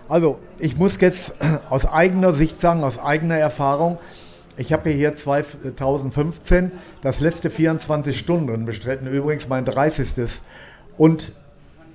Also 0.09 0.39
ich 0.59 0.79
muss 0.79 0.99
jetzt 1.03 1.35
aus 1.69 1.85
eigener 1.85 2.33
Sicht 2.33 2.59
sagen, 2.59 2.83
aus 2.83 2.99
eigener 2.99 3.37
Erfahrung, 3.37 3.99
ich 4.57 4.73
habe 4.73 4.89
hier 4.89 5.15
2015 5.15 6.73
das 7.03 7.21
letzte 7.21 7.51
24 7.51 8.19
Stunden 8.19 8.65
bestritten, 8.65 9.07
übrigens 9.07 9.49
mein 9.49 9.67
30. 9.67 10.41
Und 10.97 11.33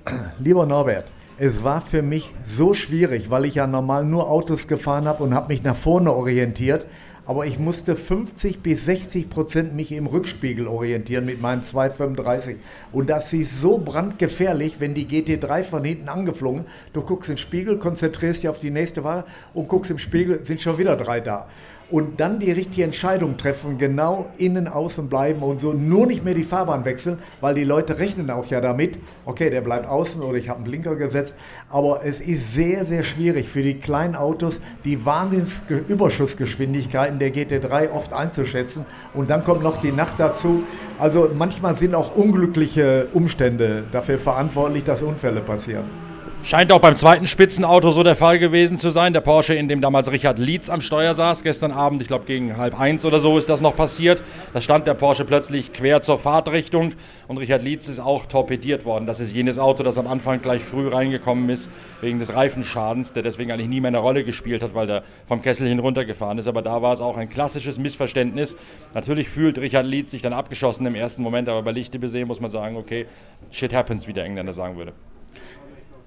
lieber 0.38 0.64
Norbert, 0.64 1.06
es 1.38 1.62
war 1.62 1.82
für 1.82 2.02
mich 2.02 2.32
so 2.46 2.72
schwierig, 2.72 3.30
weil 3.30 3.44
ich 3.44 3.56
ja 3.56 3.66
normal 3.66 4.04
nur 4.04 4.30
Autos 4.30 4.68
gefahren 4.68 5.06
habe 5.06 5.22
und 5.22 5.34
habe 5.34 5.52
mich 5.52 5.62
nach 5.62 5.76
vorne 5.76 6.12
orientiert. 6.12 6.86
Aber 7.28 7.44
ich 7.44 7.58
musste 7.58 7.96
50 7.96 8.60
bis 8.60 8.84
60 8.84 9.28
Prozent 9.28 9.74
mich 9.74 9.90
im 9.90 10.06
Rückspiegel 10.06 10.68
orientieren 10.68 11.26
mit 11.26 11.40
meinem 11.40 11.64
235. 11.64 12.56
Und 12.92 13.10
das 13.10 13.32
ist 13.32 13.60
so 13.60 13.78
brandgefährlich, 13.78 14.76
wenn 14.78 14.94
die 14.94 15.06
GT3 15.06 15.64
von 15.64 15.82
hinten 15.82 16.08
angeflogen, 16.08 16.66
du 16.92 17.02
guckst 17.02 17.28
den 17.28 17.36
Spiegel, 17.36 17.78
konzentrierst 17.78 18.44
dich 18.44 18.48
auf 18.48 18.58
die 18.58 18.70
nächste 18.70 19.02
Ware 19.02 19.24
und 19.54 19.66
guckst 19.66 19.90
im 19.90 19.98
Spiegel, 19.98 20.46
sind 20.46 20.60
schon 20.60 20.78
wieder 20.78 20.96
drei 20.96 21.20
da 21.20 21.48
und 21.90 22.20
dann 22.20 22.38
die 22.40 22.50
richtige 22.50 22.84
Entscheidung 22.84 23.36
treffen, 23.36 23.76
genau 23.78 24.30
innen, 24.38 24.66
außen 24.68 25.08
bleiben 25.08 25.42
und 25.42 25.60
so 25.60 25.72
nur 25.72 26.06
nicht 26.06 26.24
mehr 26.24 26.34
die 26.34 26.44
Fahrbahn 26.44 26.84
wechseln, 26.84 27.18
weil 27.40 27.54
die 27.54 27.64
Leute 27.64 27.98
rechnen 27.98 28.30
auch 28.30 28.46
ja 28.46 28.60
damit, 28.60 28.98
okay, 29.24 29.50
der 29.50 29.60
bleibt 29.60 29.86
außen 29.86 30.22
oder 30.22 30.38
ich 30.38 30.48
habe 30.48 30.58
einen 30.58 30.64
Blinker 30.64 30.96
gesetzt, 30.96 31.36
aber 31.70 32.00
es 32.04 32.20
ist 32.20 32.54
sehr, 32.54 32.84
sehr 32.84 33.04
schwierig 33.04 33.48
für 33.48 33.62
die 33.62 33.74
kleinen 33.74 34.16
Autos 34.16 34.60
die 34.84 35.04
Wahnsinnsüberschussgeschwindigkeiten 35.04 37.18
der 37.18 37.32
GT3 37.32 37.90
oft 37.92 38.12
einzuschätzen 38.12 38.84
und 39.14 39.30
dann 39.30 39.44
kommt 39.44 39.62
noch 39.62 39.80
die 39.80 39.92
Nacht 39.92 40.18
dazu. 40.18 40.64
Also 40.98 41.30
manchmal 41.36 41.76
sind 41.76 41.94
auch 41.94 42.16
unglückliche 42.16 43.08
Umstände 43.12 43.84
dafür 43.92 44.18
verantwortlich, 44.18 44.84
dass 44.84 45.02
Unfälle 45.02 45.40
passieren. 45.40 46.05
Scheint 46.46 46.70
auch 46.70 46.78
beim 46.78 46.94
zweiten 46.96 47.26
Spitzenauto 47.26 47.90
so 47.90 48.04
der 48.04 48.14
Fall 48.14 48.38
gewesen 48.38 48.78
zu 48.78 48.90
sein. 48.90 49.12
Der 49.12 49.20
Porsche, 49.20 49.54
in 49.54 49.66
dem 49.66 49.80
damals 49.80 50.12
Richard 50.12 50.38
Lietz 50.38 50.70
am 50.70 50.80
Steuer 50.80 51.12
saß, 51.12 51.42
gestern 51.42 51.72
Abend, 51.72 52.02
ich 52.02 52.06
glaube 52.06 52.24
gegen 52.24 52.56
halb 52.56 52.78
eins 52.78 53.04
oder 53.04 53.18
so 53.18 53.36
ist 53.36 53.48
das 53.48 53.60
noch 53.60 53.74
passiert. 53.74 54.22
Da 54.52 54.60
stand 54.60 54.86
der 54.86 54.94
Porsche 54.94 55.24
plötzlich 55.24 55.72
quer 55.72 56.02
zur 56.02 56.20
Fahrtrichtung 56.20 56.92
und 57.26 57.38
Richard 57.38 57.64
Lietz 57.64 57.88
ist 57.88 57.98
auch 57.98 58.26
torpediert 58.26 58.84
worden. 58.84 59.06
Das 59.06 59.18
ist 59.18 59.34
jenes 59.34 59.58
Auto, 59.58 59.82
das 59.82 59.98
am 59.98 60.06
Anfang 60.06 60.40
gleich 60.40 60.62
früh 60.62 60.86
reingekommen 60.86 61.50
ist 61.50 61.68
wegen 62.00 62.20
des 62.20 62.32
Reifenschadens, 62.32 63.12
der 63.12 63.24
deswegen 63.24 63.50
eigentlich 63.50 63.66
nie 63.66 63.80
mehr 63.80 63.88
eine 63.88 63.98
Rolle 63.98 64.22
gespielt 64.22 64.62
hat, 64.62 64.72
weil 64.72 64.86
der 64.86 65.02
vom 65.26 65.42
Kessel 65.42 65.66
hin 65.66 65.80
runtergefahren 65.80 66.38
ist. 66.38 66.46
Aber 66.46 66.62
da 66.62 66.80
war 66.80 66.92
es 66.92 67.00
auch 67.00 67.16
ein 67.16 67.28
klassisches 67.28 67.76
Missverständnis. 67.76 68.54
Natürlich 68.94 69.28
fühlt 69.28 69.58
Richard 69.58 69.86
Lietz 69.86 70.12
sich 70.12 70.22
dann 70.22 70.32
abgeschossen 70.32 70.86
im 70.86 70.94
ersten 70.94 71.22
Moment, 71.22 71.48
aber 71.48 71.64
bei 71.64 71.72
Lichte 71.72 71.98
besehen 71.98 72.28
muss 72.28 72.38
man 72.38 72.52
sagen, 72.52 72.76
okay, 72.76 73.06
shit 73.50 73.74
happens, 73.74 74.06
wie 74.06 74.12
der 74.12 74.22
Engländer 74.22 74.52
sagen 74.52 74.76
würde. 74.76 74.92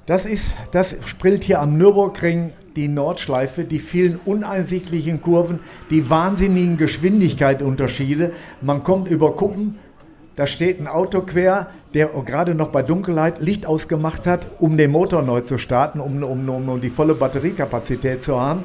Das, 0.10 0.26
ist, 0.26 0.56
das 0.72 0.96
sprillt 1.06 1.44
hier 1.44 1.62
am 1.62 1.78
Nürburgring 1.78 2.50
die 2.76 2.88
Nordschleife, 2.88 3.64
die 3.64 3.78
vielen 3.78 4.20
uneinsichtlichen 4.26 5.22
Kurven, 5.22 5.60
die 5.92 6.10
wahnsinnigen 6.10 6.78
Geschwindigkeitsunterschiede. 6.78 8.32
Man 8.60 8.82
kommt 8.82 9.08
über 9.08 9.36
Kuppen, 9.36 9.78
da 10.36 10.48
steht 10.48 10.80
ein 10.80 10.88
Auto 10.88 11.22
quer, 11.22 11.68
der 11.94 12.08
gerade 12.26 12.56
noch 12.56 12.70
bei 12.70 12.82
Dunkelheit 12.82 13.40
Licht 13.40 13.68
ausgemacht 13.68 14.26
hat, 14.26 14.48
um 14.58 14.78
den 14.78 14.90
Motor 14.90 15.22
neu 15.22 15.42
zu 15.42 15.60
starten, 15.60 16.00
um, 16.00 16.24
um, 16.24 16.50
um 16.50 16.82
die 16.82 16.90
volle 16.90 17.14
Batteriekapazität 17.14 18.24
zu 18.24 18.40
haben. 18.40 18.64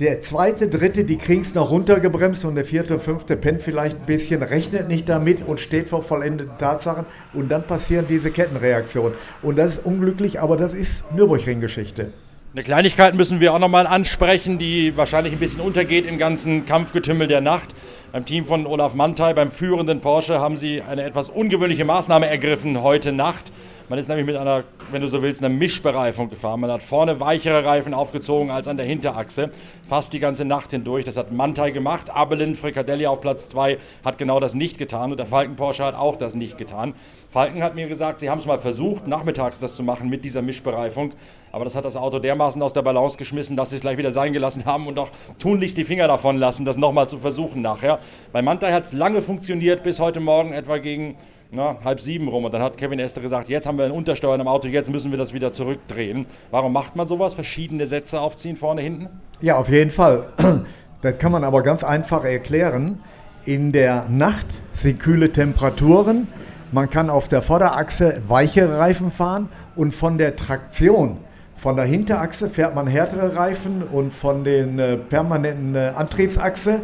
Der 0.00 0.22
zweite, 0.22 0.68
dritte, 0.68 1.02
die 1.02 1.16
kriegen 1.16 1.40
es 1.40 1.56
noch 1.56 1.72
runtergebremst 1.72 2.44
und 2.44 2.54
der 2.54 2.64
vierte 2.64 2.94
und 2.94 3.02
fünfte 3.02 3.36
pennt 3.36 3.62
vielleicht 3.62 3.96
ein 3.98 4.06
bisschen, 4.06 4.44
rechnet 4.44 4.86
nicht 4.86 5.08
damit 5.08 5.42
und 5.44 5.58
steht 5.58 5.88
vor 5.88 6.04
vollendeten 6.04 6.56
Tatsachen 6.56 7.04
und 7.34 7.48
dann 7.50 7.64
passieren 7.64 8.06
diese 8.08 8.30
Kettenreaktionen. 8.30 9.14
Und 9.42 9.58
das 9.58 9.78
ist 9.78 9.84
unglücklich, 9.84 10.40
aber 10.40 10.56
das 10.56 10.72
ist 10.72 11.02
Nürburgring-Geschichte. 11.16 12.12
Eine 12.54 12.62
Kleinigkeit 12.62 13.16
müssen 13.16 13.40
wir 13.40 13.52
auch 13.52 13.58
nochmal 13.58 13.88
ansprechen, 13.88 14.58
die 14.58 14.96
wahrscheinlich 14.96 15.32
ein 15.32 15.40
bisschen 15.40 15.60
untergeht 15.62 16.06
im 16.06 16.16
ganzen 16.16 16.64
Kampfgetümmel 16.64 17.26
der 17.26 17.40
Nacht. 17.40 17.74
Beim 18.12 18.24
Team 18.24 18.46
von 18.46 18.66
Olaf 18.66 18.94
Mantei, 18.94 19.32
beim 19.32 19.50
führenden 19.50 20.00
Porsche, 20.00 20.38
haben 20.38 20.56
sie 20.56 20.80
eine 20.80 21.02
etwas 21.02 21.28
ungewöhnliche 21.28 21.84
Maßnahme 21.84 22.28
ergriffen 22.28 22.84
heute 22.84 23.10
Nacht. 23.10 23.50
Man 23.90 23.98
ist 23.98 24.06
nämlich 24.06 24.26
mit 24.26 24.36
einer, 24.36 24.64
wenn 24.90 25.00
du 25.00 25.08
so 25.08 25.22
willst, 25.22 25.42
einer 25.42 25.48
Mischbereifung 25.48 26.28
gefahren. 26.28 26.60
Man 26.60 26.70
hat 26.70 26.82
vorne 26.82 27.20
weichere 27.20 27.64
Reifen 27.64 27.94
aufgezogen 27.94 28.50
als 28.50 28.68
an 28.68 28.76
der 28.76 28.84
Hinterachse, 28.84 29.50
fast 29.88 30.12
die 30.12 30.18
ganze 30.18 30.44
Nacht 30.44 30.72
hindurch. 30.72 31.06
Das 31.06 31.16
hat 31.16 31.32
Mantai 31.32 31.70
gemacht. 31.70 32.10
Abelin 32.10 32.54
Fricadelli 32.54 33.06
auf 33.06 33.22
Platz 33.22 33.48
2 33.48 33.78
hat 34.04 34.18
genau 34.18 34.40
das 34.40 34.52
nicht 34.52 34.76
getan 34.76 35.10
und 35.10 35.16
der 35.16 35.24
Falken 35.24 35.56
Porsche 35.56 35.84
hat 35.84 35.94
auch 35.94 36.16
das 36.16 36.34
nicht 36.34 36.58
getan. 36.58 36.92
Falken 37.30 37.62
hat 37.62 37.76
mir 37.76 37.88
gesagt, 37.88 38.20
sie 38.20 38.28
haben 38.28 38.40
es 38.40 38.44
mal 38.44 38.58
versucht, 38.58 39.06
nachmittags 39.06 39.58
das 39.58 39.74
zu 39.74 39.82
machen 39.82 40.10
mit 40.10 40.22
dieser 40.22 40.42
Mischbereifung. 40.42 41.14
Aber 41.50 41.64
das 41.64 41.74
hat 41.74 41.86
das 41.86 41.96
Auto 41.96 42.18
dermaßen 42.18 42.60
aus 42.60 42.74
der 42.74 42.82
Balance 42.82 43.16
geschmissen, 43.16 43.56
dass 43.56 43.70
sie 43.70 43.76
es 43.76 43.80
gleich 43.80 43.96
wieder 43.96 44.12
sein 44.12 44.34
gelassen 44.34 44.66
haben 44.66 44.86
und 44.86 44.98
auch 44.98 45.08
tunlichst 45.38 45.78
die 45.78 45.84
Finger 45.84 46.08
davon 46.08 46.36
lassen, 46.36 46.66
das 46.66 46.76
nochmal 46.76 47.08
zu 47.08 47.20
versuchen 47.20 47.62
nachher. 47.62 48.00
Bei 48.32 48.42
Mantai 48.42 48.72
hat 48.72 48.84
es 48.84 48.92
lange 48.92 49.22
funktioniert, 49.22 49.82
bis 49.82 49.98
heute 49.98 50.20
Morgen 50.20 50.52
etwa 50.52 50.76
gegen 50.76 51.16
na, 51.50 51.76
halb 51.84 52.00
sieben 52.00 52.28
rum. 52.28 52.44
Und 52.44 52.52
dann 52.52 52.62
hat 52.62 52.76
Kevin 52.76 52.98
Esther 52.98 53.22
gesagt, 53.22 53.48
jetzt 53.48 53.66
haben 53.66 53.78
wir 53.78 53.84
ein 53.84 53.92
Untersteuern 53.92 54.40
im 54.40 54.48
Auto, 54.48 54.68
jetzt 54.68 54.90
müssen 54.90 55.10
wir 55.10 55.18
das 55.18 55.32
wieder 55.32 55.52
zurückdrehen. 55.52 56.26
Warum 56.50 56.72
macht 56.72 56.96
man 56.96 57.08
sowas? 57.08 57.34
Verschiedene 57.34 57.86
Sätze 57.86 58.20
aufziehen, 58.20 58.56
vorne, 58.56 58.82
hinten? 58.82 59.08
Ja, 59.40 59.56
auf 59.56 59.68
jeden 59.68 59.90
Fall. 59.90 60.28
Das 61.00 61.16
kann 61.18 61.30
man 61.30 61.44
aber 61.44 61.62
ganz 61.62 61.84
einfach 61.84 62.24
erklären. 62.24 62.98
In 63.44 63.70
der 63.70 64.08
Nacht 64.08 64.58
sind 64.72 64.98
kühle 64.98 65.30
Temperaturen. 65.30 66.26
Man 66.72 66.90
kann 66.90 67.08
auf 67.08 67.28
der 67.28 67.40
Vorderachse 67.40 68.20
weichere 68.26 68.80
Reifen 68.80 69.12
fahren 69.12 69.48
und 69.76 69.94
von 69.94 70.18
der 70.18 70.34
Traktion 70.34 71.18
von 71.58 71.74
der 71.74 71.86
Hinterachse 71.86 72.48
fährt 72.48 72.76
man 72.76 72.86
härtere 72.86 73.34
Reifen 73.34 73.82
und 73.82 74.12
von 74.12 74.44
den 74.44 74.78
äh, 74.78 74.96
permanenten 74.96 75.74
äh, 75.74 75.92
Antriebsachse 75.96 76.80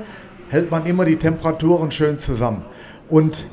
hält 0.51 0.71
man 0.71 0.85
immer 0.87 1.05
die 1.05 1.17
Temperaturen 1.17 1.93
schön 1.93 2.19
zusammen. 2.19 2.63
Und 3.09 3.47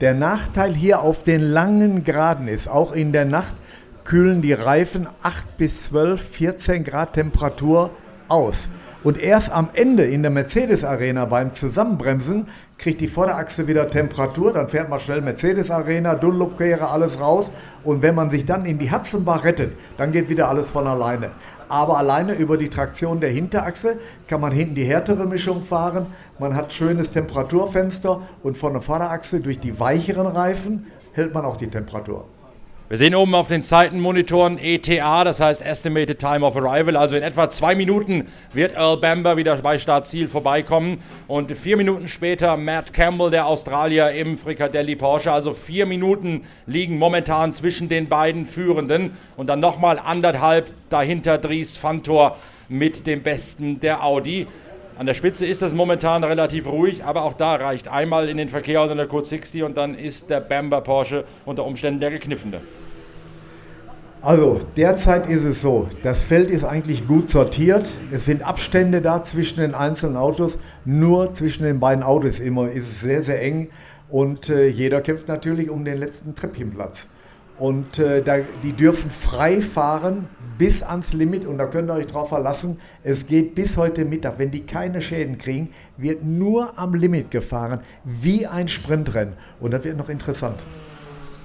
der 0.00 0.14
Nachteil 0.14 0.74
hier 0.74 1.00
auf 1.00 1.22
den 1.22 1.40
langen 1.40 2.04
Geraden 2.04 2.48
ist, 2.48 2.68
auch 2.68 2.92
in 2.92 3.12
der 3.12 3.24
Nacht 3.24 3.54
kühlen 4.04 4.42
die 4.42 4.52
Reifen 4.52 5.08
8 5.22 5.56
bis 5.56 5.86
12, 5.86 6.20
14 6.20 6.84
Grad 6.84 7.14
Temperatur 7.14 7.90
aus. 8.28 8.68
Und 9.02 9.18
erst 9.18 9.52
am 9.52 9.68
Ende 9.74 10.04
in 10.04 10.22
der 10.22 10.30
Mercedes 10.30 10.82
Arena 10.82 11.26
beim 11.26 11.52
Zusammenbremsen 11.52 12.48
kriegt 12.78 13.02
die 13.02 13.08
Vorderachse 13.08 13.68
wieder 13.68 13.88
Temperatur, 13.88 14.54
dann 14.54 14.68
fährt 14.68 14.88
man 14.88 14.98
schnell 14.98 15.20
Mercedes 15.20 15.70
Arena, 15.70 16.14
Dunlop-Kehre, 16.14 16.88
alles 16.88 17.20
raus. 17.20 17.50
Und 17.84 18.00
wenn 18.00 18.14
man 18.14 18.30
sich 18.30 18.46
dann 18.46 18.64
in 18.64 18.78
die 18.78 18.90
Hudson-Bar 18.90 19.44
rettet, 19.44 19.72
dann 19.98 20.10
geht 20.10 20.30
wieder 20.30 20.48
alles 20.48 20.68
von 20.68 20.86
alleine. 20.86 21.32
Aber 21.68 21.98
alleine 21.98 22.34
über 22.34 22.56
die 22.56 22.70
Traktion 22.70 23.20
der 23.20 23.30
Hinterachse 23.30 23.98
kann 24.26 24.40
man 24.40 24.52
hinten 24.52 24.74
die 24.74 24.84
härtere 24.84 25.26
Mischung 25.26 25.64
fahren. 25.64 26.06
Man 26.38 26.56
hat 26.56 26.72
schönes 26.72 27.12
Temperaturfenster 27.12 28.22
und 28.42 28.58
von 28.58 28.72
der 28.72 28.82
Vorderachse 28.82 29.40
durch 29.40 29.60
die 29.60 29.78
weicheren 29.78 30.26
Reifen 30.26 30.86
hält 31.12 31.32
man 31.32 31.44
auch 31.44 31.56
die 31.56 31.68
Temperatur. 31.68 32.24
Wir 32.88 32.98
sehen 32.98 33.14
oben 33.14 33.34
auf 33.34 33.48
den 33.48 33.62
Zeitenmonitoren 33.62 34.58
ETA, 34.58 35.24
das 35.24 35.40
heißt 35.40 35.62
Estimated 35.62 36.18
Time 36.18 36.44
of 36.44 36.54
Arrival. 36.56 36.96
Also 36.96 37.16
in 37.16 37.22
etwa 37.22 37.48
zwei 37.48 37.74
Minuten 37.74 38.26
wird 38.52 38.74
Earl 38.74 38.98
Bamber 38.98 39.38
wieder 39.38 39.56
bei 39.56 39.78
Startziel 39.78 40.28
vorbeikommen. 40.28 40.98
Und 41.26 41.50
vier 41.52 41.78
Minuten 41.78 42.08
später 42.08 42.56
Matt 42.58 42.92
Campbell, 42.92 43.30
der 43.30 43.46
Australier 43.46 44.10
im 44.10 44.36
Fricadelli 44.36 44.96
Porsche. 44.96 45.32
Also 45.32 45.54
vier 45.54 45.86
Minuten 45.86 46.44
liegen 46.66 46.98
momentan 46.98 47.54
zwischen 47.54 47.88
den 47.88 48.08
beiden 48.08 48.44
Führenden. 48.44 49.16
Und 49.36 49.46
dann 49.46 49.60
nochmal 49.60 49.98
anderthalb 49.98 50.70
dahinter 50.90 51.38
Dries 51.38 51.78
Fantor 51.78 52.36
mit 52.68 53.06
dem 53.06 53.22
Besten 53.22 53.80
der 53.80 54.04
Audi. 54.04 54.46
An 54.96 55.06
der 55.06 55.14
Spitze 55.14 55.44
ist 55.44 55.60
das 55.60 55.72
momentan 55.72 56.22
relativ 56.22 56.68
ruhig, 56.68 57.04
aber 57.04 57.24
auch 57.24 57.32
da 57.32 57.56
reicht 57.56 57.88
einmal 57.88 58.28
in 58.28 58.36
den 58.36 58.48
Verkehr 58.48 58.80
aus 58.80 58.94
der 58.94 59.06
Code 59.08 59.26
60 59.26 59.64
und 59.64 59.76
dann 59.76 59.96
ist 59.96 60.30
der 60.30 60.38
Bamber 60.38 60.82
Porsche 60.82 61.24
unter 61.44 61.64
Umständen 61.64 61.98
der 61.98 62.10
gekniffene. 62.10 62.60
Also 64.22 64.60
derzeit 64.76 65.28
ist 65.28 65.42
es 65.42 65.60
so, 65.60 65.88
das 66.04 66.22
Feld 66.22 66.48
ist 66.48 66.62
eigentlich 66.62 67.08
gut 67.08 67.28
sortiert. 67.28 67.84
Es 68.12 68.24
sind 68.24 68.46
Abstände 68.46 69.02
da 69.02 69.24
zwischen 69.24 69.60
den 69.60 69.74
einzelnen 69.74 70.16
Autos. 70.16 70.56
Nur 70.84 71.34
zwischen 71.34 71.64
den 71.64 71.80
beiden 71.80 72.04
Autos 72.04 72.38
immer 72.38 72.70
ist 72.70 72.88
es 72.88 73.00
sehr, 73.00 73.24
sehr 73.24 73.42
eng. 73.42 73.70
Und 74.08 74.48
äh, 74.48 74.68
jeder 74.68 75.00
kämpft 75.00 75.26
natürlich 75.26 75.70
um 75.70 75.84
den 75.84 75.98
letzten 75.98 76.36
Treppchenplatz. 76.36 77.06
Und 77.58 77.98
äh, 77.98 78.22
da, 78.22 78.38
die 78.62 78.72
dürfen 78.72 79.10
frei 79.10 79.60
fahren 79.60 80.28
bis 80.58 80.82
ans 80.82 81.12
Limit 81.12 81.46
und 81.46 81.58
da 81.58 81.66
könnt 81.66 81.90
ihr 81.90 81.94
euch 81.94 82.06
drauf 82.06 82.28
verlassen. 82.28 82.78
Es 83.02 83.26
geht 83.26 83.54
bis 83.54 83.76
heute 83.76 84.04
Mittag, 84.04 84.38
wenn 84.38 84.50
die 84.50 84.66
keine 84.66 85.00
Schäden 85.00 85.38
kriegen, 85.38 85.70
wird 85.96 86.24
nur 86.24 86.78
am 86.78 86.94
Limit 86.94 87.30
gefahren, 87.30 87.80
wie 88.04 88.46
ein 88.46 88.68
Sprintrennen. 88.68 89.34
Und 89.60 89.72
das 89.72 89.84
wird 89.84 89.96
noch 89.96 90.08
interessant. 90.08 90.64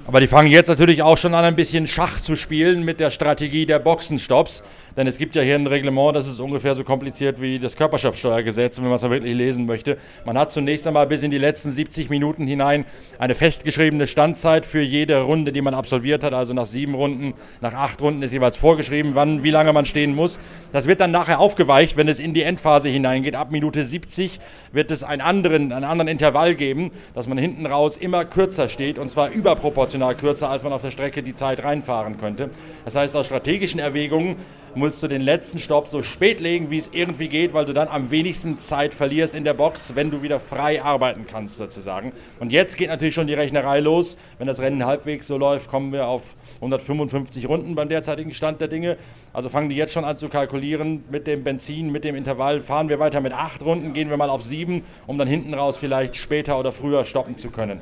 Aber 0.10 0.20
die 0.20 0.28
fangen 0.28 0.50
jetzt 0.50 0.68
natürlich 0.68 1.04
auch 1.04 1.20
schon 1.20 1.36
an, 1.36 1.46
ein 1.46 1.56
bisschen 1.56 1.86
Schach 1.86 2.20
zu 2.20 2.36
spielen 2.36 2.84
mit 2.84 3.00
der 3.00 3.12
Strategie 3.12 3.68
der 3.68 3.78
Boxenstopps. 3.78 4.64
Denn 5.00 5.08
es 5.08 5.18
gibt 5.18 5.34
ja 5.38 5.42
hier 5.42 5.56
ein 5.56 5.66
Reglement, 5.66 6.14
das 6.14 6.28
ist 6.28 6.42
ungefähr 6.42 6.76
so 6.76 6.84
kompliziert 6.84 7.40
wie 7.40 7.58
das 7.58 7.78
Körperschaftssteuergesetz, 7.78 8.80
wenn 8.80 8.88
man 8.88 8.96
es 8.96 9.02
mal 9.02 9.12
wirklich 9.12 9.34
lesen 9.34 9.66
möchte. 9.66 9.98
Man 10.26 10.38
hat 10.38 10.52
zunächst 10.52 10.86
einmal 10.86 11.08
bis 11.08 11.24
in 11.24 11.32
die 11.32 11.38
letzten 11.38 11.72
70 11.72 12.10
Minuten 12.10 12.46
hinein 12.46 12.84
eine 13.18 13.34
festgeschriebene 13.34 14.08
Standzeit 14.08 14.66
für 14.66 14.82
jede 14.82 15.22
Runde, 15.22 15.54
die 15.54 15.62
man 15.62 15.74
absolviert 15.74 16.22
hat. 16.26 16.34
Also 16.34 16.54
nach 16.54 16.66
sieben 16.66 16.96
Runden, 16.96 17.34
nach 17.62 17.74
acht 17.76 18.02
Runden 18.02 18.22
ist 18.24 18.34
jeweils 18.34 18.58
vorgeschrieben, 18.58 19.16
wann, 19.16 19.42
wie 19.42 19.52
lange 19.52 19.72
man 19.72 19.86
stehen 19.86 20.14
muss. 20.14 20.38
Das 20.74 20.86
wird 20.86 21.00
dann 21.00 21.12
nachher 21.12 21.40
aufgeweicht, 21.40 21.96
wenn 21.96 22.10
es 22.10 22.20
in 22.20 22.34
die 22.34 22.44
Endphase 22.44 22.90
hineingeht. 22.90 23.36
Ab 23.36 23.52
Minute 23.52 23.86
70 23.86 24.42
wird 24.74 24.92
es 24.92 25.06
einen 25.06 25.22
anderen, 25.22 25.72
einen 25.72 25.86
anderen 25.86 26.10
Intervall 26.10 26.56
geben, 26.56 26.92
dass 27.16 27.26
man 27.26 27.38
hinten 27.38 27.66
raus 27.68 27.96
immer 27.96 28.26
kürzer 28.26 28.68
steht 28.68 29.00
und 29.00 29.10
zwar 29.10 29.32
überproportional 29.32 30.16
kürzer, 30.16 30.50
als 30.50 30.64
man 30.64 30.74
auf 30.74 30.82
der 30.82 30.92
Strecke 30.92 31.24
die 31.24 31.36
Zeit 31.36 31.64
reinfahren 31.64 32.20
könnte. 32.20 32.50
Das 32.84 32.98
heißt, 32.98 33.16
aus 33.16 33.28
strategischen 33.28 33.80
Erwägungen 33.80 34.36
musst 34.76 35.02
du 35.02 35.08
den 35.08 35.22
letzten 35.22 35.60
Stopp 35.60 35.88
so 35.88 36.04
spät 36.04 36.40
legen, 36.40 36.70
wie 36.70 36.78
es 36.78 36.90
irgendwie 36.92 37.28
geht, 37.28 37.54
weil 37.54 37.66
du 37.66 37.74
dann 37.74 37.88
am 37.88 38.12
wenigsten 38.12 38.60
Zeit 38.60 38.94
verlierst 38.94 39.36
in 39.36 39.44
der 39.44 39.54
Box, 39.54 39.96
wenn 39.96 40.12
du 40.12 40.22
wieder 40.22 40.40
frei 40.40 40.82
arbeiten 40.82 41.26
kannst 41.28 41.58
sozusagen. 41.58 42.14
Und 42.40 42.52
jetzt 42.52 42.78
geht 42.78 42.90
natürlich 42.90 43.16
schon 43.16 43.28
die 43.28 43.34
Rechnerei 43.34 43.80
los. 43.80 44.18
Wenn 44.38 44.48
das 44.48 44.60
Rennen 44.60 44.86
halbwegs 44.86 45.28
so 45.28 45.38
läuft, 45.38 45.70
kommen 45.70 45.92
wir 45.92 46.08
auf 46.08 46.24
155 46.56 47.48
Runden 47.48 47.76
beim 47.76 47.90
derzeitigen 47.90 48.34
Stand 48.34 48.62
der 48.62 48.68
Dinge. 48.68 48.98
Also 49.34 49.50
fangen 49.50 49.70
die 49.70 49.76
jetzt 49.76 49.94
schon 49.94 50.06
an 50.06 50.18
zu 50.18 50.30
kalkulieren 50.30 51.04
mit 51.10 51.28
dem 51.28 51.44
Benzin, 51.44 51.92
mit 51.92 52.04
dem 52.04 52.16
Intervall. 52.16 52.62
Fahren 52.62 52.90
wir 52.90 53.00
weiter 53.00 53.22
mit 53.22 53.34
acht 53.34 53.62
Runden, 53.62 53.94
gehen 53.94 54.10
wir 54.10 54.18
mal 54.18 54.30
auf 54.30 54.44
sieben, 54.44 54.84
um 55.08 55.18
dann 55.18 55.28
hinten 55.28 55.54
raus 55.54 55.78
vielleicht 55.78 56.16
später 56.16 56.60
oder 56.60 56.72
früher 56.72 57.06
stoppen 57.06 57.38
zu 57.38 57.50
können. 57.50 57.82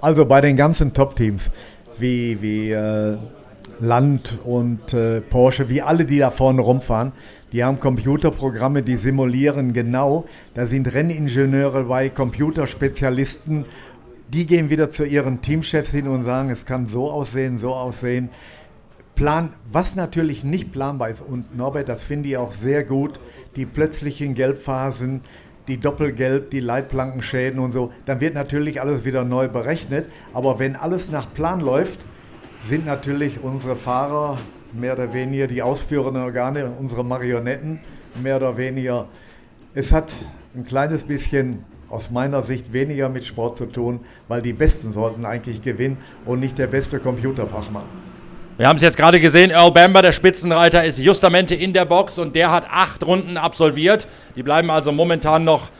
Also 0.00 0.26
bei 0.26 0.40
den 0.40 0.56
ganzen 0.56 0.92
Top-Teams 0.94 1.50
wie, 1.98 2.40
wie 2.40 2.72
äh 2.72 3.16
Land 3.82 4.38
und 4.44 4.94
äh, 4.94 5.20
Porsche, 5.20 5.68
wie 5.68 5.82
alle, 5.82 6.04
die 6.04 6.18
da 6.18 6.30
vorne 6.30 6.62
rumfahren, 6.62 7.10
die 7.50 7.64
haben 7.64 7.80
Computerprogramme, 7.80 8.82
die 8.82 8.96
simulieren 8.96 9.72
genau. 9.72 10.24
Da 10.54 10.68
sind 10.68 10.94
Renningenieure 10.94 11.84
bei, 11.84 12.08
Computerspezialisten. 12.08 13.64
Die 14.32 14.46
gehen 14.46 14.70
wieder 14.70 14.92
zu 14.92 15.04
ihren 15.04 15.42
Teamchefs 15.42 15.90
hin 15.90 16.06
und 16.06 16.22
sagen, 16.22 16.50
es 16.50 16.64
kann 16.64 16.86
so 16.86 17.10
aussehen, 17.10 17.58
so 17.58 17.74
aussehen. 17.74 18.30
Plan, 19.16 19.50
was 19.70 19.96
natürlich 19.96 20.44
nicht 20.44 20.72
planbar 20.72 21.10
ist, 21.10 21.20
und 21.20 21.56
Norbert, 21.56 21.88
das 21.88 22.04
finde 22.04 22.28
ich 22.28 22.36
auch 22.36 22.52
sehr 22.52 22.84
gut, 22.84 23.18
die 23.56 23.66
plötzlichen 23.66 24.34
Gelbphasen, 24.34 25.22
die 25.66 25.78
Doppelgelb, 25.78 26.50
die 26.50 26.60
Leitplankenschäden 26.60 27.58
und 27.58 27.72
so, 27.72 27.92
dann 28.06 28.20
wird 28.20 28.34
natürlich 28.34 28.80
alles 28.80 29.04
wieder 29.04 29.24
neu 29.24 29.48
berechnet. 29.48 30.08
Aber 30.32 30.60
wenn 30.60 30.76
alles 30.76 31.10
nach 31.10 31.34
Plan 31.34 31.60
läuft, 31.60 32.06
sind 32.68 32.86
natürlich 32.86 33.42
unsere 33.42 33.76
Fahrer 33.76 34.38
mehr 34.72 34.94
oder 34.94 35.12
weniger 35.12 35.46
die 35.46 35.62
ausführenden 35.62 36.22
Organe, 36.22 36.72
unsere 36.78 37.04
Marionetten 37.04 37.80
mehr 38.22 38.36
oder 38.36 38.56
weniger. 38.56 39.06
Es 39.74 39.92
hat 39.92 40.12
ein 40.54 40.64
kleines 40.64 41.02
bisschen 41.04 41.64
aus 41.88 42.10
meiner 42.10 42.42
Sicht 42.42 42.72
weniger 42.72 43.08
mit 43.08 43.24
Sport 43.24 43.58
zu 43.58 43.66
tun, 43.66 44.00
weil 44.28 44.40
die 44.40 44.52
Besten 44.52 44.92
sollten 44.92 45.26
eigentlich 45.26 45.62
gewinnen 45.62 45.98
und 46.24 46.40
nicht 46.40 46.58
der 46.58 46.66
beste 46.66 46.98
Computerfachmann. 46.98 47.84
Wir 48.56 48.68
haben 48.68 48.76
es 48.76 48.82
jetzt 48.82 48.96
gerade 48.96 49.18
gesehen, 49.18 49.50
Earl 49.50 49.72
Bamber, 49.72 50.02
der 50.02 50.12
Spitzenreiter, 50.12 50.84
ist 50.84 50.98
justamente 50.98 51.54
in 51.54 51.72
der 51.72 51.84
Box 51.84 52.18
und 52.18 52.36
der 52.36 52.50
hat 52.50 52.66
acht 52.70 53.04
Runden 53.04 53.36
absolviert. 53.36 54.06
Die 54.36 54.42
bleiben 54.42 54.70
also 54.70 54.92
momentan 54.92 55.44
noch 55.44 55.70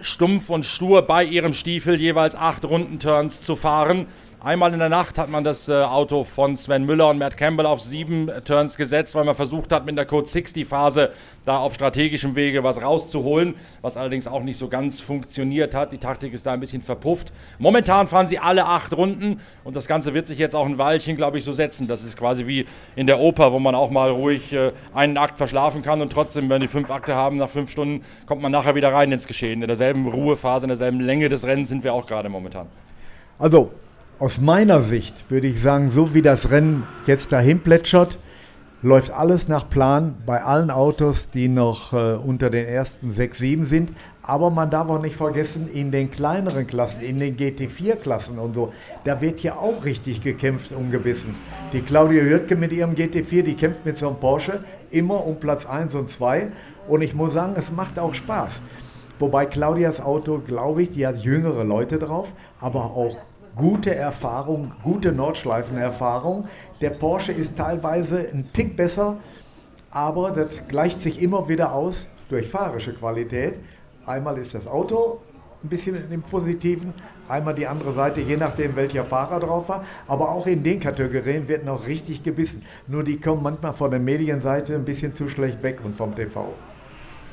stumpf 0.00 0.50
und 0.50 0.64
stur 0.64 1.02
bei 1.02 1.24
ihrem 1.24 1.54
Stiefel, 1.54 2.00
jeweils 2.00 2.34
acht 2.34 2.64
Rundenturns 2.64 3.42
zu 3.42 3.56
fahren. 3.56 4.06
Einmal 4.44 4.72
in 4.72 4.80
der 4.80 4.88
Nacht 4.88 5.18
hat 5.18 5.28
man 5.28 5.44
das 5.44 5.68
äh, 5.68 5.72
Auto 5.72 6.24
von 6.24 6.56
Sven 6.56 6.84
Müller 6.84 7.10
und 7.10 7.18
Matt 7.18 7.36
Campbell 7.36 7.64
auf 7.64 7.80
sieben 7.80 8.28
Turns 8.44 8.76
gesetzt, 8.76 9.14
weil 9.14 9.22
man 9.22 9.36
versucht 9.36 9.70
hat, 9.70 9.86
mit 9.86 9.96
der 9.96 10.04
Code 10.04 10.26
60 10.26 10.66
Phase 10.66 11.12
da 11.44 11.58
auf 11.58 11.76
strategischem 11.76 12.34
Wege 12.34 12.64
was 12.64 12.82
rauszuholen, 12.82 13.54
was 13.82 13.96
allerdings 13.96 14.26
auch 14.26 14.42
nicht 14.42 14.58
so 14.58 14.66
ganz 14.66 15.00
funktioniert 15.00 15.76
hat. 15.76 15.92
Die 15.92 15.98
Taktik 15.98 16.34
ist 16.34 16.44
da 16.44 16.54
ein 16.54 16.58
bisschen 16.58 16.82
verpufft. 16.82 17.32
Momentan 17.60 18.08
fahren 18.08 18.26
sie 18.26 18.40
alle 18.40 18.66
acht 18.66 18.96
Runden 18.96 19.38
und 19.62 19.76
das 19.76 19.86
Ganze 19.86 20.12
wird 20.12 20.26
sich 20.26 20.38
jetzt 20.38 20.56
auch 20.56 20.66
ein 20.66 20.76
Weilchen, 20.76 21.16
glaube 21.16 21.38
ich, 21.38 21.44
so 21.44 21.52
setzen. 21.52 21.86
Das 21.86 22.02
ist 22.02 22.16
quasi 22.16 22.48
wie 22.48 22.66
in 22.96 23.06
der 23.06 23.20
Oper, 23.20 23.52
wo 23.52 23.60
man 23.60 23.76
auch 23.76 23.92
mal 23.92 24.10
ruhig 24.10 24.52
äh, 24.52 24.72
einen 24.92 25.18
Akt 25.18 25.38
verschlafen 25.38 25.82
kann 25.82 26.00
und 26.00 26.12
trotzdem, 26.12 26.50
wenn 26.50 26.60
die 26.60 26.66
fünf 26.66 26.90
Akte 26.90 27.14
haben, 27.14 27.36
nach 27.36 27.50
fünf 27.50 27.70
Stunden 27.70 28.04
kommt 28.26 28.42
man 28.42 28.50
nachher 28.50 28.74
wieder 28.74 28.92
rein 28.92 29.12
ins 29.12 29.28
Geschehen. 29.28 29.62
In 29.62 29.68
derselben 29.68 30.08
Ruhephase, 30.08 30.64
in 30.64 30.70
derselben 30.70 30.98
Länge 30.98 31.28
des 31.28 31.46
Rennens 31.46 31.68
sind 31.68 31.84
wir 31.84 31.94
auch 31.94 32.08
gerade 32.08 32.28
momentan. 32.28 32.66
Also, 33.38 33.70
aus 34.18 34.40
meiner 34.40 34.82
Sicht 34.82 35.30
würde 35.30 35.48
ich 35.48 35.60
sagen, 35.60 35.90
so 35.90 36.14
wie 36.14 36.22
das 36.22 36.50
Rennen 36.50 36.86
jetzt 37.06 37.32
dahin 37.32 37.60
plätschert, 37.60 38.18
läuft 38.82 39.12
alles 39.12 39.48
nach 39.48 39.68
Plan 39.68 40.16
bei 40.26 40.42
allen 40.42 40.70
Autos, 40.70 41.30
die 41.30 41.48
noch 41.48 41.92
äh, 41.92 42.14
unter 42.14 42.50
den 42.50 42.66
ersten 42.66 43.10
6, 43.10 43.38
7 43.38 43.66
sind. 43.66 43.90
Aber 44.24 44.50
man 44.50 44.70
darf 44.70 44.88
auch 44.88 45.00
nicht 45.00 45.16
vergessen, 45.16 45.68
in 45.72 45.90
den 45.90 46.10
kleineren 46.10 46.66
Klassen, 46.66 47.00
in 47.00 47.18
den 47.18 47.36
GT4-Klassen 47.36 48.38
und 48.38 48.54
so, 48.54 48.72
da 49.04 49.20
wird 49.20 49.40
ja 49.42 49.56
auch 49.56 49.84
richtig 49.84 50.20
gekämpft 50.20 50.72
und 50.72 50.90
gebissen. 50.90 51.34
Die 51.72 51.80
Claudia 51.80 52.22
Hürtke 52.22 52.54
mit 52.54 52.72
ihrem 52.72 52.94
GT4, 52.94 53.42
die 53.42 53.54
kämpft 53.54 53.84
mit 53.84 53.98
so 53.98 54.08
einem 54.08 54.16
Porsche 54.16 54.62
immer 54.90 55.26
um 55.26 55.40
Platz 55.40 55.66
1 55.66 55.94
und 55.96 56.10
2. 56.10 56.52
Und 56.86 57.02
ich 57.02 57.14
muss 57.14 57.32
sagen, 57.32 57.54
es 57.56 57.72
macht 57.72 57.98
auch 57.98 58.14
Spaß. 58.14 58.60
Wobei 59.18 59.46
Claudias 59.46 60.00
Auto, 60.00 60.40
glaube 60.44 60.82
ich, 60.82 60.90
die 60.90 61.06
hat 61.06 61.18
jüngere 61.18 61.64
Leute 61.64 61.98
drauf, 61.98 62.32
aber 62.60 62.84
auch 62.84 63.16
gute 63.56 63.94
Erfahrung, 63.94 64.72
gute 64.82 65.12
Nordschleifenerfahrung. 65.12 66.48
Der 66.80 66.90
Porsche 66.90 67.32
ist 67.32 67.56
teilweise 67.56 68.30
ein 68.32 68.52
Tick 68.52 68.76
besser, 68.76 69.18
aber 69.90 70.30
das 70.30 70.68
gleicht 70.68 71.02
sich 71.02 71.20
immer 71.20 71.48
wieder 71.48 71.72
aus 71.72 72.06
durch 72.28 72.48
fahrische 72.48 72.94
Qualität. 72.94 73.60
Einmal 74.06 74.38
ist 74.38 74.54
das 74.54 74.66
Auto 74.66 75.20
ein 75.62 75.68
bisschen 75.68 76.10
im 76.10 76.22
Positiven, 76.22 76.92
einmal 77.28 77.54
die 77.54 77.66
andere 77.66 77.92
Seite, 77.92 78.20
je 78.20 78.36
nachdem 78.36 78.74
welcher 78.74 79.04
Fahrer 79.04 79.38
drauf 79.38 79.68
war. 79.68 79.84
Aber 80.08 80.30
auch 80.30 80.46
in 80.46 80.62
den 80.62 80.80
Kategorien 80.80 81.46
wird 81.46 81.64
noch 81.64 81.86
richtig 81.86 82.22
gebissen. 82.22 82.64
Nur 82.88 83.04
die 83.04 83.20
kommen 83.20 83.42
manchmal 83.42 83.72
von 83.72 83.90
der 83.90 84.00
Medienseite 84.00 84.74
ein 84.74 84.84
bisschen 84.84 85.14
zu 85.14 85.28
schlecht 85.28 85.62
weg 85.62 85.80
und 85.84 85.96
vom 85.96 86.14
TV. 86.14 86.52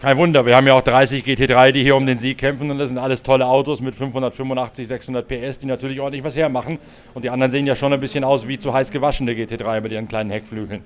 Kein 0.02 0.18
Wunder, 0.18 0.46
wir 0.46 0.56
haben 0.56 0.66
ja 0.66 0.76
auch 0.76 0.82
30 0.82 1.26
GT3, 1.26 1.74
die 1.74 1.84
hier 1.84 1.94
um 1.94 2.06
den 2.06 2.18
Sieg 2.18 2.38
kämpfen 2.38 2.72
und 2.72 2.78
das 2.78 2.88
sind 2.88 2.98
alles 2.98 3.22
tolle 3.22 3.46
Autos 3.46 3.82
mit 3.82 3.96
585, 3.96 4.88
600 4.88 5.28
PS, 5.28 5.60
die 5.60 5.66
natürlich 5.66 6.00
ordentlich 6.00 6.24
was 6.24 6.38
hermachen. 6.38 6.80
Und 7.14 7.26
die 7.26 7.30
anderen 7.30 7.52
sehen 7.52 7.68
ja 7.68 7.76
schon 7.76 7.92
ein 7.92 8.00
bisschen 8.00 8.24
aus 8.24 8.48
wie 8.48 8.58
zu 8.58 8.74
heiß 8.74 8.92
gewaschene 8.92 9.34
GT3 9.34 9.82
mit 9.82 9.92
ihren 9.92 10.08
kleinen 10.08 10.30
Heckflügeln. 10.30 10.84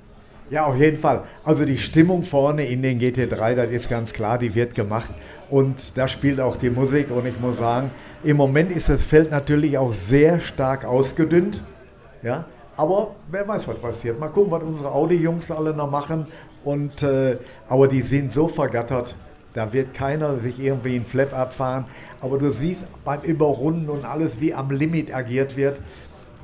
Ja, 0.49 0.65
auf 0.65 0.79
jeden 0.79 0.97
Fall. 0.97 1.25
Also 1.43 1.63
die 1.63 1.77
Stimmung 1.77 2.23
vorne 2.23 2.65
in 2.65 2.81
den 2.81 2.99
GT3, 2.99 3.53
das 3.53 3.69
ist 3.69 3.87
ganz 3.87 4.13
klar, 4.13 4.39
die 4.39 4.55
wird 4.55 4.73
gemacht. 4.73 5.11
Und 5.51 5.95
da 5.95 6.07
spielt 6.07 6.39
auch 6.39 6.55
die 6.55 6.71
Musik. 6.71 7.11
Und 7.11 7.27
ich 7.27 7.39
muss 7.39 7.59
sagen, 7.59 7.91
im 8.23 8.37
Moment 8.37 8.71
ist 8.71 8.89
das 8.89 9.03
Feld 9.03 9.29
natürlich 9.29 9.77
auch 9.77 9.93
sehr 9.93 10.39
stark 10.39 10.85
ausgedünnt. 10.85 11.61
Ja, 12.23 12.45
aber 12.75 13.13
wer 13.29 13.47
weiß, 13.47 13.67
was 13.67 13.77
passiert. 13.77 14.19
Mal 14.19 14.29
gucken, 14.29 14.51
was 14.51 14.63
unsere 14.63 14.91
Audi-Jungs 14.91 15.51
alle 15.51 15.71
noch 15.71 15.91
machen. 15.91 16.25
Und, 16.63 17.03
äh, 17.03 17.37
aber 17.67 17.87
die 17.87 18.01
sind 18.01 18.31
so 18.31 18.47
vergattert, 18.47 19.15
da 19.53 19.71
wird 19.71 19.93
keiner 19.93 20.37
sich 20.39 20.59
irgendwie 20.59 20.95
in 20.95 21.05
Flap 21.05 21.33
abfahren. 21.33 21.85
Aber 22.21 22.37
du 22.39 22.51
siehst 22.51 22.85
beim 23.05 23.21
Überrunden 23.21 23.89
und 23.89 24.05
alles, 24.05 24.39
wie 24.39 24.53
am 24.53 24.71
Limit 24.71 25.13
agiert 25.13 25.55
wird. 25.55 25.81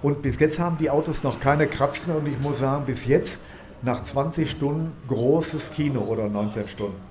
Und 0.01 0.21
bis 0.21 0.39
jetzt 0.39 0.59
haben 0.59 0.77
die 0.77 0.89
Autos 0.89 1.23
noch 1.23 1.39
keine 1.39 1.67
Kratzen. 1.67 2.15
Und 2.15 2.27
ich 2.27 2.39
muss 2.39 2.59
sagen, 2.59 2.85
bis 2.85 3.05
jetzt, 3.05 3.39
nach 3.81 4.03
20 4.03 4.49
Stunden, 4.49 4.91
großes 5.07 5.71
Kino 5.71 6.01
oder 6.01 6.27
19 6.27 6.67
Stunden. 6.67 7.09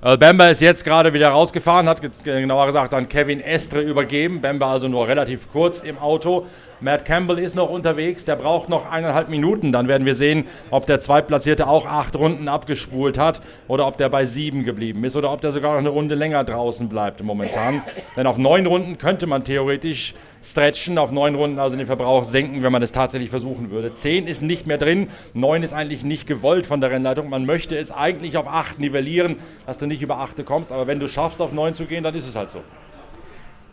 Also 0.00 0.18
Bemba 0.18 0.48
ist 0.48 0.60
jetzt 0.60 0.84
gerade 0.84 1.12
wieder 1.12 1.28
rausgefahren, 1.28 1.88
hat 1.88 2.00
genauer 2.24 2.66
gesagt 2.66 2.92
an 2.92 3.08
Kevin 3.08 3.40
Estre 3.40 3.80
übergeben. 3.80 4.40
Bemba 4.40 4.72
also 4.72 4.88
nur 4.88 5.06
relativ 5.06 5.50
kurz 5.50 5.80
im 5.80 5.96
Auto. 5.98 6.46
Matt 6.82 7.04
Campbell 7.04 7.38
ist 7.38 7.54
noch 7.54 7.70
unterwegs, 7.70 8.24
der 8.24 8.34
braucht 8.34 8.68
noch 8.68 8.90
eineinhalb 8.90 9.28
Minuten. 9.28 9.70
Dann 9.70 9.86
werden 9.86 10.04
wir 10.04 10.16
sehen, 10.16 10.46
ob 10.70 10.86
der 10.86 10.98
Zweitplatzierte 10.98 11.68
auch 11.68 11.86
acht 11.86 12.16
Runden 12.16 12.48
abgespult 12.48 13.18
hat 13.18 13.40
oder 13.68 13.86
ob 13.86 13.96
der 13.98 14.08
bei 14.08 14.26
sieben 14.26 14.64
geblieben 14.64 15.04
ist 15.04 15.14
oder 15.14 15.32
ob 15.32 15.40
der 15.40 15.52
sogar 15.52 15.72
noch 15.72 15.78
eine 15.78 15.90
Runde 15.90 16.16
länger 16.16 16.42
draußen 16.42 16.88
bleibt 16.88 17.22
momentan. 17.22 17.82
Denn 18.16 18.26
auf 18.26 18.36
neun 18.36 18.66
Runden 18.66 18.98
könnte 18.98 19.28
man 19.28 19.44
theoretisch 19.44 20.14
stretchen, 20.42 20.98
auf 20.98 21.12
neun 21.12 21.36
Runden 21.36 21.60
also 21.60 21.76
den 21.76 21.86
Verbrauch 21.86 22.24
senken, 22.24 22.64
wenn 22.64 22.72
man 22.72 22.82
es 22.82 22.90
tatsächlich 22.90 23.30
versuchen 23.30 23.70
würde. 23.70 23.94
Zehn 23.94 24.26
ist 24.26 24.42
nicht 24.42 24.66
mehr 24.66 24.78
drin, 24.78 25.08
neun 25.34 25.62
ist 25.62 25.72
eigentlich 25.72 26.02
nicht 26.02 26.26
gewollt 26.26 26.66
von 26.66 26.80
der 26.80 26.90
Rennleitung. 26.90 27.28
Man 27.28 27.46
möchte 27.46 27.76
es 27.76 27.92
eigentlich 27.92 28.36
auf 28.36 28.48
acht 28.48 28.80
nivellieren, 28.80 29.36
dass 29.66 29.78
du 29.78 29.86
nicht 29.86 30.02
über 30.02 30.18
achte 30.18 30.42
kommst, 30.42 30.72
aber 30.72 30.88
wenn 30.88 30.98
du 30.98 31.06
schaffst, 31.06 31.40
auf 31.40 31.52
neun 31.52 31.74
zu 31.74 31.84
gehen, 31.84 32.02
dann 32.02 32.16
ist 32.16 32.28
es 32.28 32.34
halt 32.34 32.50
so. 32.50 32.60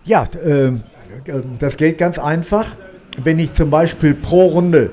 Ja, 0.05 0.25
äh, 0.43 0.73
das 1.59 1.77
geht 1.77 1.97
ganz 1.97 2.19
einfach 2.19 2.67
wenn 3.23 3.39
ich 3.39 3.53
zum 3.53 3.69
Beispiel 3.69 4.13
pro 4.13 4.47
Runde 4.47 4.91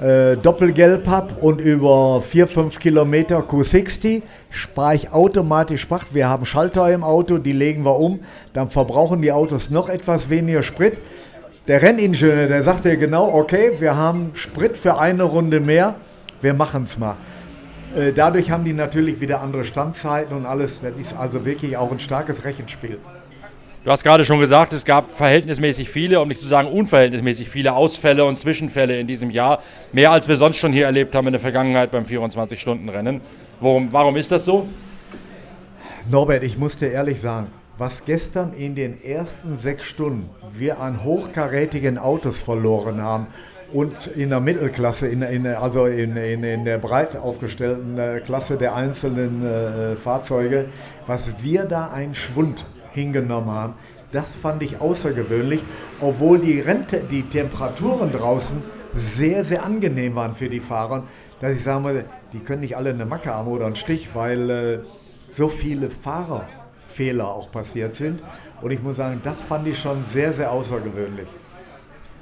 äh, 0.00 0.36
Doppelgelb 0.36 1.06
habe 1.06 1.34
und 1.34 1.60
über 1.60 2.22
4-5 2.30 2.78
Kilometer 2.78 3.40
Q60 3.40 4.22
spare 4.50 4.96
ich 4.96 5.12
automatisch 5.12 5.82
Spach. 5.82 6.06
Wir 6.10 6.28
haben 6.28 6.46
Schalter 6.46 6.92
im 6.92 7.04
Auto, 7.04 7.38
die 7.38 7.52
legen 7.52 7.84
wir 7.84 7.96
um, 7.96 8.20
dann 8.52 8.70
verbrauchen 8.70 9.22
die 9.22 9.32
Autos 9.32 9.70
noch 9.70 9.88
etwas 9.88 10.30
weniger 10.30 10.62
Sprit. 10.62 11.00
Der 11.66 11.80
Renningenieur, 11.80 12.46
der 12.46 12.62
sagte 12.62 12.96
genau, 12.98 13.32
okay, 13.32 13.72
wir 13.78 13.96
haben 13.96 14.32
Sprit 14.34 14.76
für 14.76 14.98
eine 14.98 15.22
Runde 15.22 15.60
mehr, 15.60 15.94
wir 16.42 16.54
machen 16.54 16.84
es 16.84 16.98
mal. 16.98 17.16
Äh, 17.96 18.12
dadurch 18.12 18.50
haben 18.50 18.64
die 18.64 18.72
natürlich 18.72 19.20
wieder 19.20 19.40
andere 19.40 19.64
Standzeiten 19.64 20.36
und 20.36 20.44
alles. 20.44 20.80
Das 20.82 20.92
ist 21.00 21.16
also 21.16 21.44
wirklich 21.44 21.76
auch 21.76 21.90
ein 21.92 22.00
starkes 22.00 22.44
Rechenspiel. 22.44 22.98
Du 23.84 23.90
hast 23.90 24.02
gerade 24.02 24.24
schon 24.24 24.40
gesagt, 24.40 24.72
es 24.72 24.86
gab 24.86 25.10
verhältnismäßig 25.10 25.90
viele, 25.90 26.18
um 26.18 26.28
nicht 26.28 26.40
zu 26.40 26.48
sagen 26.48 26.68
unverhältnismäßig 26.68 27.50
viele 27.50 27.74
Ausfälle 27.74 28.24
und 28.24 28.36
Zwischenfälle 28.38 28.98
in 28.98 29.06
diesem 29.06 29.28
Jahr. 29.28 29.62
Mehr 29.92 30.10
als 30.10 30.26
wir 30.26 30.38
sonst 30.38 30.56
schon 30.56 30.72
hier 30.72 30.86
erlebt 30.86 31.14
haben 31.14 31.26
in 31.26 31.34
der 31.34 31.40
Vergangenheit 31.40 31.90
beim 31.90 32.04
24-Stunden-Rennen. 32.04 33.20
Warum, 33.60 33.92
warum 33.92 34.16
ist 34.16 34.30
das 34.30 34.46
so? 34.46 34.66
Norbert, 36.10 36.44
ich 36.44 36.56
muss 36.56 36.78
dir 36.78 36.92
ehrlich 36.92 37.20
sagen, 37.20 37.48
was 37.76 38.06
gestern 38.06 38.54
in 38.54 38.74
den 38.74 39.04
ersten 39.04 39.58
sechs 39.58 39.84
Stunden 39.84 40.30
wir 40.56 40.80
an 40.80 41.04
hochkarätigen 41.04 41.98
Autos 41.98 42.38
verloren 42.38 43.02
haben 43.02 43.26
und 43.74 44.06
in 44.16 44.30
der 44.30 44.40
Mittelklasse, 44.40 45.08
in, 45.08 45.20
in, 45.20 45.46
also 45.46 45.84
in, 45.84 46.16
in, 46.16 46.64
der 46.64 46.78
breit 46.78 47.16
aufgestellten 47.16 47.98
äh, 47.98 48.20
Klasse 48.24 48.56
der 48.56 48.76
einzelnen 48.76 49.44
äh, 49.44 49.96
Fahrzeuge, 49.96 50.70
was 51.06 51.42
wir 51.42 51.64
da 51.64 51.90
einen 51.90 52.14
Schwund 52.14 52.64
hingenommen 52.94 53.50
haben. 53.50 53.74
Das 54.12 54.34
fand 54.36 54.62
ich 54.62 54.80
außergewöhnlich, 54.80 55.60
obwohl 56.00 56.38
die, 56.38 56.60
Rente, 56.60 57.00
die 57.10 57.24
Temperaturen 57.24 58.12
draußen 58.12 58.62
sehr, 58.94 59.44
sehr 59.44 59.64
angenehm 59.64 60.14
waren 60.14 60.36
für 60.36 60.48
die 60.48 60.60
Fahrer. 60.60 61.02
Dass 61.40 61.56
ich 61.56 61.64
sagen 61.64 61.84
würde, 61.84 62.04
die 62.32 62.38
können 62.38 62.60
nicht 62.60 62.76
alle 62.76 62.90
eine 62.90 63.04
Macke 63.04 63.34
haben 63.34 63.48
oder 63.48 63.66
einen 63.66 63.76
Stich, 63.76 64.14
weil 64.14 64.50
äh, 64.50 64.78
so 65.32 65.48
viele 65.48 65.90
Fahrerfehler 65.90 67.28
auch 67.28 67.50
passiert 67.50 67.96
sind. 67.96 68.22
Und 68.62 68.70
ich 68.70 68.80
muss 68.80 68.96
sagen, 68.96 69.20
das 69.24 69.40
fand 69.40 69.66
ich 69.66 69.78
schon 69.78 70.04
sehr, 70.04 70.32
sehr 70.32 70.52
außergewöhnlich. 70.52 71.26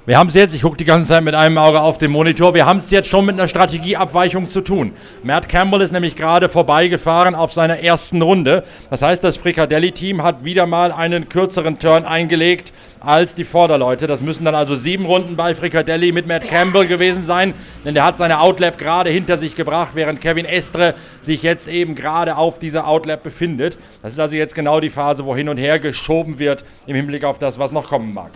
Wir 0.04 0.18
haben 0.18 0.30
es 0.30 0.34
jetzt, 0.34 0.52
ich 0.52 0.62
gucke 0.62 0.76
die 0.76 0.84
ganze 0.84 1.10
Zeit 1.10 1.22
mit 1.22 1.36
einem 1.36 1.58
Auge 1.58 1.80
auf 1.80 1.96
den 1.96 2.10
Monitor, 2.10 2.54
wir 2.54 2.66
haben 2.66 2.78
es 2.78 2.90
jetzt 2.90 3.08
schon 3.08 3.24
mit 3.24 3.36
einer 3.36 3.46
Strategieabweichung 3.46 4.48
zu 4.48 4.60
tun. 4.60 4.94
Matt 5.22 5.48
Campbell 5.48 5.80
ist 5.80 5.92
nämlich 5.92 6.16
gerade 6.16 6.48
vorbeigefahren 6.48 7.36
auf 7.36 7.52
seiner 7.52 7.78
ersten 7.78 8.20
Runde. 8.20 8.64
Das 8.90 9.00
heißt, 9.00 9.22
das 9.22 9.36
Fricadelli-Team 9.36 10.24
hat 10.24 10.44
wieder 10.44 10.66
mal 10.66 10.90
einen 10.90 11.28
kürzeren 11.28 11.78
Turn 11.78 12.04
eingelegt 12.04 12.72
als 12.98 13.36
die 13.36 13.44
Vorderleute. 13.44 14.08
Das 14.08 14.20
müssen 14.20 14.44
dann 14.44 14.56
also 14.56 14.74
sieben 14.74 15.06
Runden 15.06 15.36
bei 15.36 15.54
Fricadelli 15.54 16.10
mit 16.10 16.26
Matt 16.26 16.48
Campbell 16.48 16.88
gewesen 16.88 17.22
sein, 17.22 17.54
denn 17.84 17.94
der 17.94 18.04
hat 18.04 18.18
seine 18.18 18.40
Outlap 18.40 18.78
gerade 18.78 19.10
hinter 19.10 19.38
sich 19.38 19.54
gebracht, 19.54 19.92
während 19.94 20.20
Kevin 20.20 20.46
Estre 20.46 20.96
sich 21.20 21.44
jetzt 21.44 21.68
eben 21.68 21.94
gerade 21.94 22.36
auf 22.36 22.58
dieser 22.58 22.88
Outlap 22.88 23.22
befindet. 23.22 23.78
Das 24.02 24.14
ist 24.14 24.18
also 24.18 24.34
jetzt 24.34 24.56
genau 24.56 24.80
die 24.80 24.90
Phase, 24.90 25.24
wo 25.26 25.36
hin 25.36 25.48
und 25.48 25.58
her 25.58 25.78
geschoben 25.78 26.40
wird 26.40 26.64
im 26.88 26.96
Hinblick 26.96 27.22
auf 27.22 27.38
das, 27.38 27.60
was 27.60 27.70
noch 27.70 27.88
kommen 27.88 28.12
mag. 28.12 28.32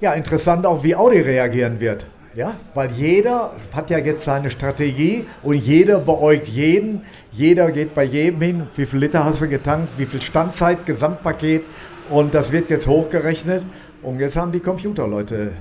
Ja, 0.00 0.14
interessant 0.14 0.64
auch, 0.64 0.82
wie 0.82 0.96
Audi 0.96 1.20
reagieren 1.20 1.78
wird. 1.78 2.06
Ja, 2.34 2.54
weil 2.74 2.90
jeder 2.92 3.50
hat 3.74 3.90
ja 3.90 3.98
jetzt 3.98 4.24
seine 4.24 4.50
Strategie 4.50 5.26
und 5.42 5.56
jeder 5.56 5.98
beäugt 5.98 6.48
jeden. 6.48 7.02
Jeder 7.32 7.70
geht 7.70 7.94
bei 7.94 8.04
jedem 8.04 8.40
hin, 8.40 8.62
wie 8.76 8.86
viel 8.86 9.00
Liter 9.00 9.24
hast 9.24 9.42
du 9.42 9.48
getankt, 9.48 9.90
wie 9.98 10.06
viel 10.06 10.22
Standzeit, 10.22 10.86
Gesamtpaket 10.86 11.64
und 12.08 12.32
das 12.32 12.50
wird 12.50 12.70
jetzt 12.70 12.86
hochgerechnet. 12.86 13.66
Und 14.02 14.20
jetzt 14.20 14.36
haben 14.36 14.52
die 14.52 14.60
Computerleute 14.60 15.52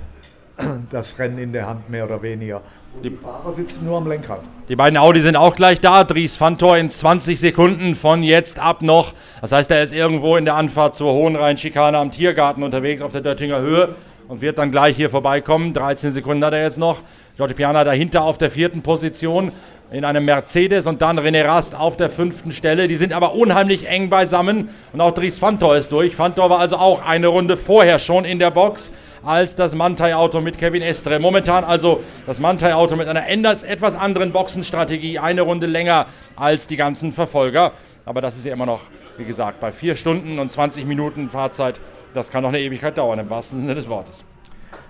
das 0.92 1.20
Rennen 1.20 1.40
in 1.40 1.52
der 1.52 1.68
Hand, 1.68 1.90
mehr 1.90 2.06
oder 2.06 2.22
weniger. 2.22 2.62
Die 3.04 3.10
Fahrer 3.10 3.54
sitzen 3.56 3.86
nur 3.86 3.98
am 3.98 4.08
Lenkrad. 4.08 4.42
Die 4.70 4.76
beiden 4.76 4.98
Audi 4.98 5.22
sind 5.22 5.36
auch 5.36 5.56
gleich 5.56 5.82
da. 5.82 6.04
Dries 6.04 6.38
Fantor 6.38 6.78
in 6.78 6.90
20 6.90 7.40
Sekunden 7.40 7.96
von 7.96 8.24
jetzt 8.24 8.58
ab 8.58 8.82
noch. 8.82 9.14
Das 9.42 9.52
heißt, 9.52 9.70
er 9.72 9.84
ist 9.84 9.94
irgendwo 9.94 10.38
in 10.38 10.46
der 10.46 10.56
Anfahrt 10.56 10.96
zur 10.96 11.12
Hohenrhein-Schikane 11.14 11.98
am 11.98 12.12
Tiergarten 12.12 12.64
unterwegs 12.64 13.02
auf 13.02 13.12
der 13.12 13.22
Döttinger 13.22 13.60
Höhe 13.60 13.96
und 14.30 14.42
wird 14.42 14.60
dann 14.60 14.72
gleich 14.72 14.96
hier 14.96 15.10
vorbeikommen. 15.10 15.74
13 15.74 16.14
Sekunden 16.14 16.46
hat 16.46 16.54
er 16.54 16.62
jetzt 16.62 16.78
noch. 16.78 17.02
Giorgio 17.36 17.58
Piana 17.58 17.84
dahinter 17.84 18.24
auf 18.24 18.38
der 18.38 18.52
vierten 18.52 18.84
Position 18.84 19.52
in 19.92 20.06
einem 20.06 20.24
Mercedes 20.24 20.86
und 20.86 21.02
dann 21.02 21.18
René 21.20 21.44
Rast 21.44 21.74
auf 21.74 21.98
der 21.98 22.12
fünften 22.12 22.52
Stelle. 22.52 22.88
Die 22.88 22.96
sind 22.96 23.12
aber 23.12 23.34
unheimlich 23.34 23.88
eng 23.88 24.10
beisammen 24.10 24.70
und 24.94 25.02
auch 25.02 25.12
Dries 25.16 25.40
Fantor 25.40 25.76
ist 25.76 25.92
durch. 25.92 26.16
Fantor 26.16 26.52
war 26.52 26.60
also 26.60 26.78
auch 26.78 27.04
eine 27.04 27.28
Runde 27.28 27.58
vorher 27.58 27.98
schon 27.98 28.24
in 28.24 28.38
der 28.38 28.52
Box 28.52 28.92
als 29.26 29.56
das 29.56 29.74
Mantai-Auto 29.74 30.42
mit 30.42 30.60
Kevin 30.60 30.84
Estre. 30.84 31.20
Momentan 31.20 31.64
also 31.64 32.04
das 32.28 32.40
Mantai-Auto 32.40 32.96
mit 32.96 33.08
einer 33.08 33.28
etwas 33.28 33.96
anderen 33.96 34.32
Boxenstrategie, 34.32 35.18
eine 35.18 35.42
Runde 35.42 35.66
länger 35.66 36.06
als 36.36 36.68
die 36.68 36.78
ganzen 36.78 37.12
Verfolger. 37.12 37.72
Aber 38.06 38.22
das 38.22 38.38
ist 38.38 38.46
ja 38.46 38.54
immer 38.54 38.68
noch, 38.68 38.82
wie 39.18 39.26
gesagt, 39.26 39.60
bei 39.60 39.72
vier 39.72 39.96
Stunden 39.96 40.38
und 40.38 40.52
20 40.52 40.86
Minuten 40.86 41.32
Fahrzeit 41.32 41.82
das 42.14 42.30
kann 42.30 42.44
noch 42.44 42.50
eine 42.50 42.60
Ewigkeit 42.60 42.98
dauern, 42.98 43.20
im 43.20 43.30
wahrsten 43.30 43.62
Sinne 43.62 43.76
des 43.76 43.88
Wortes. 43.88 44.24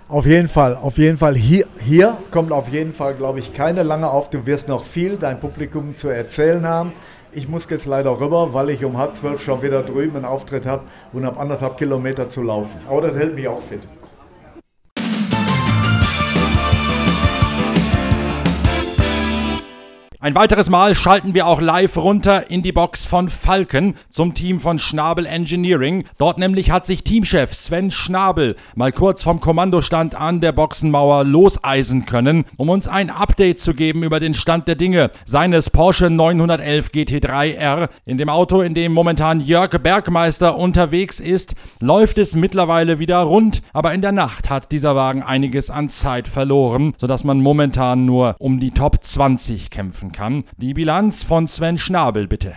Auf 0.08 0.26
jeden 0.26 0.48
Fall, 0.48 0.74
auf 0.74 0.98
jeden 0.98 1.16
Fall. 1.16 1.34
Hier, 1.36 1.66
hier 1.78 2.16
kommt 2.32 2.50
auf 2.50 2.68
jeden 2.68 2.92
Fall, 2.92 3.14
glaube 3.14 3.38
ich, 3.38 3.54
keine 3.54 3.84
lange 3.84 4.10
auf. 4.10 4.28
Du 4.30 4.44
wirst 4.44 4.66
noch 4.66 4.84
viel 4.84 5.16
dein 5.16 5.38
Publikum 5.38 5.94
zu 5.94 6.08
erzählen 6.08 6.66
haben. 6.66 6.92
Ich 7.32 7.48
muss 7.48 7.70
jetzt 7.70 7.86
leider 7.86 8.18
rüber, 8.18 8.52
weil 8.52 8.70
ich 8.70 8.84
um 8.84 8.98
halb 8.98 9.14
zwölf 9.14 9.40
schon 9.40 9.62
wieder 9.62 9.84
drüben 9.84 10.16
einen 10.16 10.24
Auftritt 10.24 10.66
habe 10.66 10.82
und 11.12 11.24
habe 11.24 11.38
anderthalb 11.38 11.76
Kilometer 11.76 12.28
zu 12.28 12.42
laufen. 12.42 12.80
Aber 12.88 13.02
das 13.02 13.14
hält 13.14 13.36
mich 13.36 13.46
auch 13.46 13.62
fit. 13.62 13.86
Ein 20.22 20.34
weiteres 20.34 20.68
Mal 20.68 20.94
schalten 20.94 21.32
wir 21.32 21.46
auch 21.46 21.62
live 21.62 21.96
runter 21.96 22.50
in 22.50 22.60
die 22.60 22.72
Box 22.72 23.06
von 23.06 23.30
Falken 23.30 23.94
zum 24.10 24.34
Team 24.34 24.60
von 24.60 24.78
Schnabel 24.78 25.24
Engineering. 25.24 26.04
Dort 26.18 26.36
nämlich 26.36 26.70
hat 26.70 26.84
sich 26.84 27.04
Teamchef 27.04 27.54
Sven 27.54 27.90
Schnabel 27.90 28.54
mal 28.74 28.92
kurz 28.92 29.22
vom 29.22 29.40
Kommandostand 29.40 30.14
an 30.14 30.42
der 30.42 30.52
Boxenmauer 30.52 31.24
loseisen 31.24 32.04
können, 32.04 32.44
um 32.58 32.68
uns 32.68 32.86
ein 32.86 33.08
Update 33.08 33.60
zu 33.60 33.72
geben 33.72 34.02
über 34.02 34.20
den 34.20 34.34
Stand 34.34 34.68
der 34.68 34.74
Dinge 34.74 35.10
seines 35.24 35.70
Porsche 35.70 36.10
911 36.10 36.88
GT3R. 36.88 37.88
In 38.04 38.18
dem 38.18 38.28
Auto, 38.28 38.60
in 38.60 38.74
dem 38.74 38.92
momentan 38.92 39.40
Jörg 39.40 39.70
Bergmeister 39.70 40.54
unterwegs 40.58 41.18
ist, 41.18 41.54
läuft 41.78 42.18
es 42.18 42.34
mittlerweile 42.34 42.98
wieder 42.98 43.20
rund, 43.20 43.62
aber 43.72 43.94
in 43.94 44.02
der 44.02 44.12
Nacht 44.12 44.50
hat 44.50 44.70
dieser 44.70 44.94
Wagen 44.94 45.22
einiges 45.22 45.70
an 45.70 45.88
Zeit 45.88 46.28
verloren, 46.28 46.92
sodass 46.98 47.24
man 47.24 47.40
momentan 47.40 48.04
nur 48.04 48.36
um 48.38 48.60
die 48.60 48.72
Top 48.72 49.02
20 49.02 49.70
kämpfen 49.70 50.09
kann. 50.12 50.44
Die 50.56 50.74
Bilanz 50.74 51.22
von 51.22 51.46
Sven 51.46 51.78
Schnabel 51.78 52.26
bitte. 52.26 52.54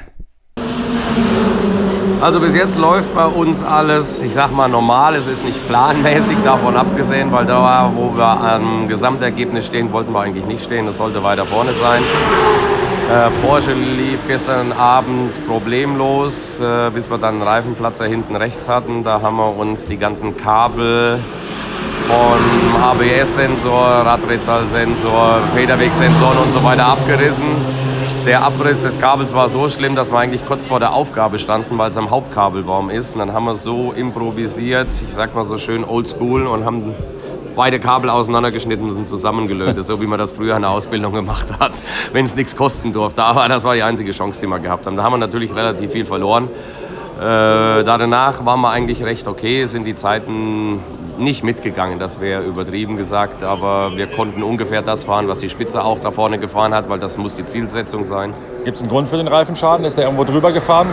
Also 2.22 2.40
bis 2.40 2.56
jetzt 2.56 2.78
läuft 2.78 3.14
bei 3.14 3.26
uns 3.26 3.64
alles, 3.64 4.22
ich 4.22 4.34
sag 4.34 4.52
mal 4.54 4.70
normal, 4.70 5.16
es 5.16 5.28
ist 5.28 5.44
nicht 5.44 5.68
planmäßig, 5.68 6.38
davon 6.46 6.78
abgesehen, 6.78 7.34
weil 7.34 7.46
da, 7.46 7.92
wo 7.94 8.16
wir 8.16 8.26
am 8.26 8.88
Gesamtergebnis 8.88 9.66
stehen, 9.66 9.92
wollten 9.92 10.14
wir 10.14 10.22
eigentlich 10.22 10.46
nicht 10.46 10.64
stehen, 10.64 10.86
das 10.86 10.98
sollte 10.98 11.22
weiter 11.22 11.46
vorne 11.46 11.74
sein. 11.74 12.02
Äh, 13.12 13.30
Porsche 13.46 13.74
lief 13.74 14.26
gestern 14.26 14.72
Abend 14.72 15.46
problemlos, 15.46 16.62
äh, 16.62 16.90
bis 16.92 17.10
wir 17.10 17.18
dann 17.18 17.36
einen 17.36 17.44
Reifenplatz 17.44 17.98
da 17.98 18.06
hinten 18.06 18.38
rechts 18.38 18.70
hatten. 18.70 19.04
Da 19.04 19.22
haben 19.22 19.36
wir 19.36 19.58
uns 19.58 19.86
die 19.86 19.98
ganzen 19.98 20.38
Kabel 20.38 21.20
von 22.08 22.82
ABS-Sensor, 22.82 24.06
Radredzahlsensor, 24.06 25.40
Federwegsensoren 25.56 26.38
und 26.38 26.52
so 26.52 26.64
weiter 26.64 26.86
abgerissen. 26.86 27.46
Der 28.26 28.42
Abriss 28.42 28.82
des 28.82 29.00
Kabels 29.00 29.34
war 29.34 29.50
so 29.50 29.68
schlimm, 29.70 29.96
dass 29.96 30.12
wir 30.12 30.20
eigentlich 30.20 30.46
kurz 30.46 30.66
vor 30.66 30.80
der 30.80 30.94
Aufgabe 30.94 31.40
standen, 31.40 31.78
weil 31.78 31.90
es 31.90 31.98
am 31.98 32.10
Hauptkabelbaum 32.10 32.90
ist. 32.90 33.14
Und 33.14 33.20
dann 33.20 33.34
haben 33.34 33.46
wir 33.46 33.56
so 33.56 33.92
improvisiert, 33.92 34.88
ich 34.88 35.14
sag 35.14 35.36
mal 35.36 35.44
so 35.44 35.58
schön 35.58 35.84
oldschool 35.84 36.48
und 36.48 36.66
haben 36.66 36.94
beide 37.56 37.80
Kabel 37.80 38.10
auseinandergeschnitten 38.10 38.90
und 38.90 39.06
zusammengelötet, 39.06 39.86
so 39.86 40.02
wie 40.02 40.08
man 40.08 40.20
das 40.20 40.32
früher 40.32 40.56
in 40.56 40.62
der 40.62 40.72
Ausbildung 40.72 41.14
gemacht 41.14 41.48
hat, 41.60 41.74
wenn 42.12 42.26
es 42.26 42.36
nichts 42.36 42.56
kosten 42.56 42.94
durfte. 42.94 43.24
Aber 43.24 43.48
das 43.48 43.64
war 43.64 43.76
die 43.76 43.84
einzige 43.84 44.12
Chance, 44.12 44.42
die 44.42 44.48
wir 44.48 44.60
gehabt 44.60 44.86
haben. 44.86 44.96
Da 44.96 45.04
haben 45.04 45.14
wir 45.14 45.18
natürlich 45.18 45.54
relativ 45.56 45.92
viel 45.92 46.06
verloren. 46.06 46.50
Äh, 47.20 47.84
danach 47.84 48.46
waren 48.46 48.62
wir 48.62 48.72
eigentlich 48.72 49.04
recht 49.04 49.28
okay, 49.28 49.66
sind 49.66 49.84
die 49.84 49.96
Zeiten 49.96 50.80
nicht 51.24 51.44
mitgegangen, 51.44 52.00
das 52.00 52.20
wäre 52.20 52.44
übertrieben 52.44 52.98
gesagt, 52.98 53.44
aber 53.44 53.96
wir 53.96 54.08
konnten 54.08 54.44
ungefähr 54.44 54.82
das 54.82 55.06
fahren, 55.06 55.28
was 55.28 55.40
die 55.40 55.50
Spitze 55.50 55.84
auch 55.84 56.00
da 56.00 56.12
vorne 56.12 56.38
gefahren 56.38 56.74
hat, 56.74 56.90
weil 56.90 57.00
das 57.00 57.18
muss 57.18 57.36
die 57.36 57.46
Zielsetzung 57.46 58.06
sein. 58.06 58.34
Gibt 58.66 58.76
es 58.76 58.82
einen 58.82 58.90
Grund 58.90 59.10
für 59.10 59.18
den 59.18 59.28
Reifenschaden? 59.28 59.86
Ist 59.86 59.98
der 59.98 60.06
irgendwo 60.06 60.24
drüber 60.24 60.52
gefahren? 60.52 60.88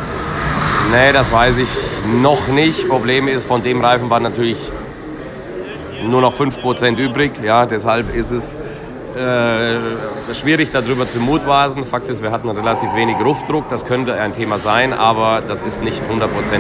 Nee, 0.93 1.13
das 1.13 1.31
weiß 1.33 1.59
ich 1.59 1.69
noch 2.23 2.49
nicht. 2.49 2.89
Problem 2.89 3.29
ist, 3.29 3.47
von 3.47 3.63
dem 3.63 3.81
Reifen 3.81 4.11
war 4.11 4.21
natürlich 4.21 4.59
nur 6.05 6.21
noch 6.21 6.35
5% 6.35 6.97
übrig. 6.97 7.33
Ja, 7.43 7.67
deshalb 7.67 8.15
ist 8.15 8.31
es 8.31 8.61
Äh, 9.17 10.35
schwierig 10.35 10.71
darüber 10.73 11.09
zu 11.09 11.19
mutmaßen. 11.19 11.85
Fakt 11.85 12.09
ist, 12.09 12.23
wir 12.23 12.31
hatten 12.31 12.49
relativ 12.49 12.95
wenig 12.95 13.19
Luftdruck. 13.19 13.69
Das 13.69 13.85
könnte 13.85 14.15
ein 14.15 14.33
Thema 14.35 14.59
sein, 14.59 14.93
aber 14.93 15.43
das 15.47 15.63
ist 15.63 15.83
nicht 15.83 16.01
100% 16.03 16.07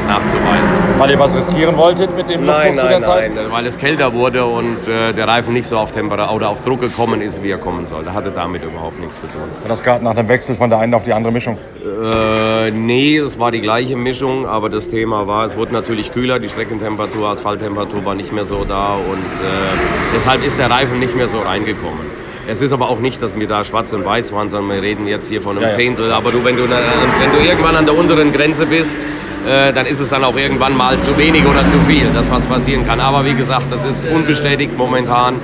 nachzuweisen. 0.08 0.70
Weil 0.98 1.10
ihr 1.10 1.18
was 1.18 1.34
riskieren 1.36 1.76
wolltet 1.76 2.16
mit 2.16 2.28
dem 2.28 2.44
Luftdruck 2.44 2.74
Nein, 2.74 2.78
zu 2.78 2.88
der 2.88 3.02
Zeit? 3.02 3.34
nein, 3.34 3.44
weil 3.50 3.66
es 3.66 3.78
kälter 3.78 4.12
wurde 4.12 4.44
und 4.44 4.88
äh, 4.88 5.12
der 5.12 5.28
Reifen 5.28 5.52
nicht 5.52 5.68
so 5.68 5.78
auf 5.78 5.92
Temperatur 5.92 6.34
oder 6.34 6.48
auf 6.48 6.60
Druck 6.62 6.80
gekommen 6.80 7.20
ist, 7.22 7.42
wie 7.42 7.50
er 7.50 7.58
kommen 7.58 7.86
soll. 7.86 8.04
Das 8.04 8.14
hatte 8.14 8.30
damit 8.30 8.64
überhaupt 8.64 8.98
nichts 9.00 9.20
zu 9.20 9.26
tun. 9.28 9.48
Das 9.68 9.82
gab 9.82 10.02
nach 10.02 10.14
dem 10.14 10.28
Wechsel 10.28 10.54
von 10.54 10.70
der 10.70 10.80
einen 10.80 10.94
auf 10.94 11.04
die 11.04 11.12
andere 11.12 11.32
Mischung. 11.32 11.56
Äh, 11.82 12.70
nee, 12.72 13.18
es 13.18 13.38
war 13.38 13.52
die 13.52 13.60
gleiche 13.60 13.96
Mischung, 13.96 14.46
aber 14.46 14.68
das 14.68 14.88
Thema 14.88 15.26
war, 15.26 15.44
es 15.44 15.56
wurde 15.56 15.72
natürlich 15.72 16.12
kühler, 16.12 16.38
die 16.40 16.48
Streckentemperatur, 16.48 17.28
Asphalttemperatur 17.28 18.04
war 18.04 18.14
nicht 18.14 18.32
mehr 18.32 18.44
so 18.44 18.64
da 18.64 18.94
und 18.94 19.18
äh, 19.18 20.16
deshalb 20.16 20.44
ist 20.44 20.58
der 20.58 20.70
Reifen 20.70 20.98
nicht 20.98 21.16
mehr 21.16 21.28
so 21.28 21.38
reingekommen. 21.38 22.29
Es 22.50 22.60
ist 22.60 22.72
aber 22.72 22.88
auch 22.88 22.98
nicht, 22.98 23.22
dass 23.22 23.38
wir 23.38 23.46
da 23.46 23.62
schwarz 23.62 23.92
und 23.92 24.04
weiß 24.04 24.32
waren, 24.32 24.50
sondern 24.50 24.74
wir 24.74 24.82
reden 24.82 25.06
jetzt 25.06 25.28
hier 25.28 25.40
von 25.40 25.56
einem 25.56 25.68
Ja. 25.68 25.70
Zehntel. 25.70 26.10
Aber 26.10 26.32
du, 26.32 26.44
wenn 26.44 26.56
du, 26.56 26.64
äh, 26.64 26.68
wenn 26.68 27.32
du 27.32 27.48
irgendwann 27.48 27.76
an 27.76 27.86
der 27.86 27.96
unteren 27.96 28.32
Grenze 28.32 28.66
bist, 28.66 28.98
äh, 29.46 29.72
dann 29.72 29.86
ist 29.86 30.00
es 30.00 30.10
dann 30.10 30.24
auch 30.24 30.36
irgendwann 30.36 30.76
mal 30.76 30.98
zu 30.98 31.16
wenig 31.16 31.46
oder 31.46 31.60
zu 31.60 31.78
viel, 31.86 32.08
das 32.12 32.28
was 32.28 32.46
passieren 32.46 32.84
kann. 32.84 32.98
Aber 32.98 33.24
wie 33.24 33.34
gesagt, 33.34 33.66
das 33.70 33.84
ist 33.84 34.04
unbestätigt 34.04 34.76
momentan. 34.76 35.36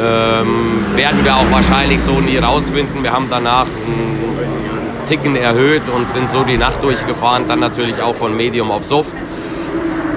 Ähm, 0.00 0.82
werden 0.94 1.22
wir 1.24 1.36
auch 1.36 1.50
wahrscheinlich 1.52 2.00
so 2.00 2.12
nie 2.20 2.38
rausfinden. 2.38 3.02
Wir 3.02 3.12
haben 3.12 3.26
danach 3.28 3.66
einen 3.66 4.18
Ticken 5.06 5.36
erhöht 5.36 5.82
und 5.94 6.08
sind 6.08 6.30
so 6.30 6.42
die 6.42 6.56
Nacht 6.56 6.82
durchgefahren, 6.82 7.44
dann 7.46 7.60
natürlich 7.60 8.00
auch 8.00 8.14
von 8.14 8.34
Medium 8.34 8.70
auf 8.70 8.82
Soft. 8.82 9.14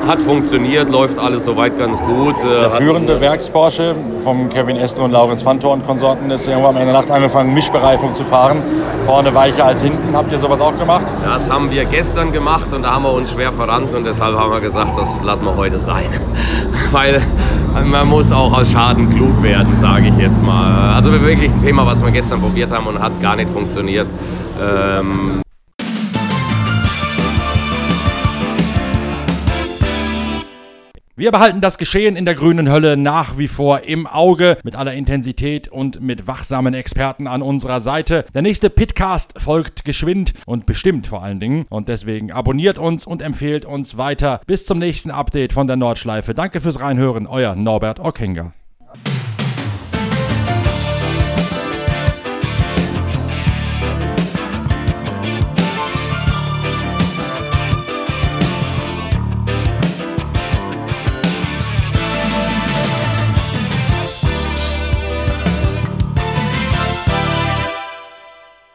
Hat 0.08 0.20
funktioniert, 0.22 0.90
läuft 0.90 1.20
alles 1.20 1.46
soweit 1.46 1.78
ganz 1.78 2.00
gut. 2.02 2.36
Äh, 2.44 2.62
Der 2.62 2.72
führende 2.72 3.22
Werks-Porsche 3.22 3.96
vom 4.24 4.50
Kevin 4.50 4.76
Estre 4.78 5.04
und 5.04 5.12
Laurenz 5.12 5.42
Fantor 5.44 5.74
und 5.74 5.86
Konsorten 5.86 6.32
ist 6.32 6.48
irgendwann 6.48 6.72
am 6.76 6.78
Ende 6.78 6.94
der 6.94 7.02
Nacht 7.02 7.12
angefangen, 7.12 7.54
Mischbereifung 7.54 8.14
zu 8.16 8.24
fahren. 8.24 8.58
Vorne 9.06 9.34
weicher 9.34 9.66
als 9.66 9.82
hinten. 9.82 10.16
Habt 10.16 10.32
ihr 10.32 10.40
sowas 10.40 10.60
auch 10.62 10.78
gemacht? 10.78 11.06
Das 11.24 11.50
haben 11.50 11.70
wir 11.72 11.86
gestern 11.86 12.32
gemacht 12.32 12.72
und 12.74 12.84
da 12.84 12.92
haben 12.96 13.04
wir 13.04 13.14
uns 13.14 13.32
schwer 13.32 13.52
verrannt 13.52 13.94
und 13.94 14.04
deshalb 14.06 14.36
haben 14.36 14.52
wir 14.52 14.62
gesagt, 14.62 14.98
das 14.98 15.22
lassen 15.24 15.46
wir 15.46 15.56
heute 15.56 15.80
sein. 15.80 16.06
Weil 16.92 17.22
man 17.86 18.08
muss 18.08 18.32
auch 18.32 18.52
aus 18.58 18.72
Schaden 18.72 19.10
klug 19.10 19.42
werden, 19.44 19.76
sage 19.78 20.08
ich 20.08 20.18
jetzt 20.18 20.44
mal. 20.44 20.96
Also 20.96 21.12
wirklich 21.12 21.52
ein 21.52 21.62
Thema, 21.62 21.86
was 21.86 22.04
wir 22.04 22.12
gestern 22.12 22.42
probiert 22.42 22.72
haben 22.72 22.88
und 22.88 23.00
hat 23.00 23.20
gar 23.22 23.36
nicht 23.36 23.50
funktioniert. 23.52 24.08
Ähm, 24.62 25.42
Wir 31.20 31.34
behalten 31.34 31.60
das 31.60 31.78
Geschehen 31.78 32.16
in 32.16 32.24
der 32.24 32.34
grünen 32.34 32.72
Hölle 32.72 32.96
nach 32.96 33.38
wie 33.38 33.50
vor 33.50 33.82
im 33.82 34.08
Auge, 34.08 34.58
mit 34.64 34.78
aller 34.78 34.94
Intensität 34.94 35.68
und 35.68 36.00
mit 36.00 36.28
wachsamen 36.28 36.74
Experten 36.74 37.28
an 37.28 37.42
unserer 37.42 37.82
Seite. 37.82 38.24
Der 38.34 38.42
nächste 38.42 38.70
Pitcast 38.70 39.34
folgt 39.36 39.84
geschwind 39.84 40.34
und 40.46 40.66
bestimmt 40.66 41.08
vor 41.08 41.22
allen 41.22 41.42
Dingen. 41.42 41.66
Und 41.70 41.90
deswegen 41.90 42.32
abonniert 42.32 42.78
uns 42.78 43.06
und 43.06 43.22
empfehlt 43.22 43.66
uns 43.66 43.98
weiter. 43.98 44.40
Bis 44.48 44.66
zum 44.66 44.80
nächsten 44.80 45.12
Update 45.12 45.52
von 45.52 45.68
der 45.68 45.76
Nordschleife. 45.76 46.34
Danke 46.34 46.62
fürs 46.62 46.80
Reinhören, 46.80 47.28
euer 47.28 47.54
Norbert 47.54 48.00
Ockenger. 48.00 48.54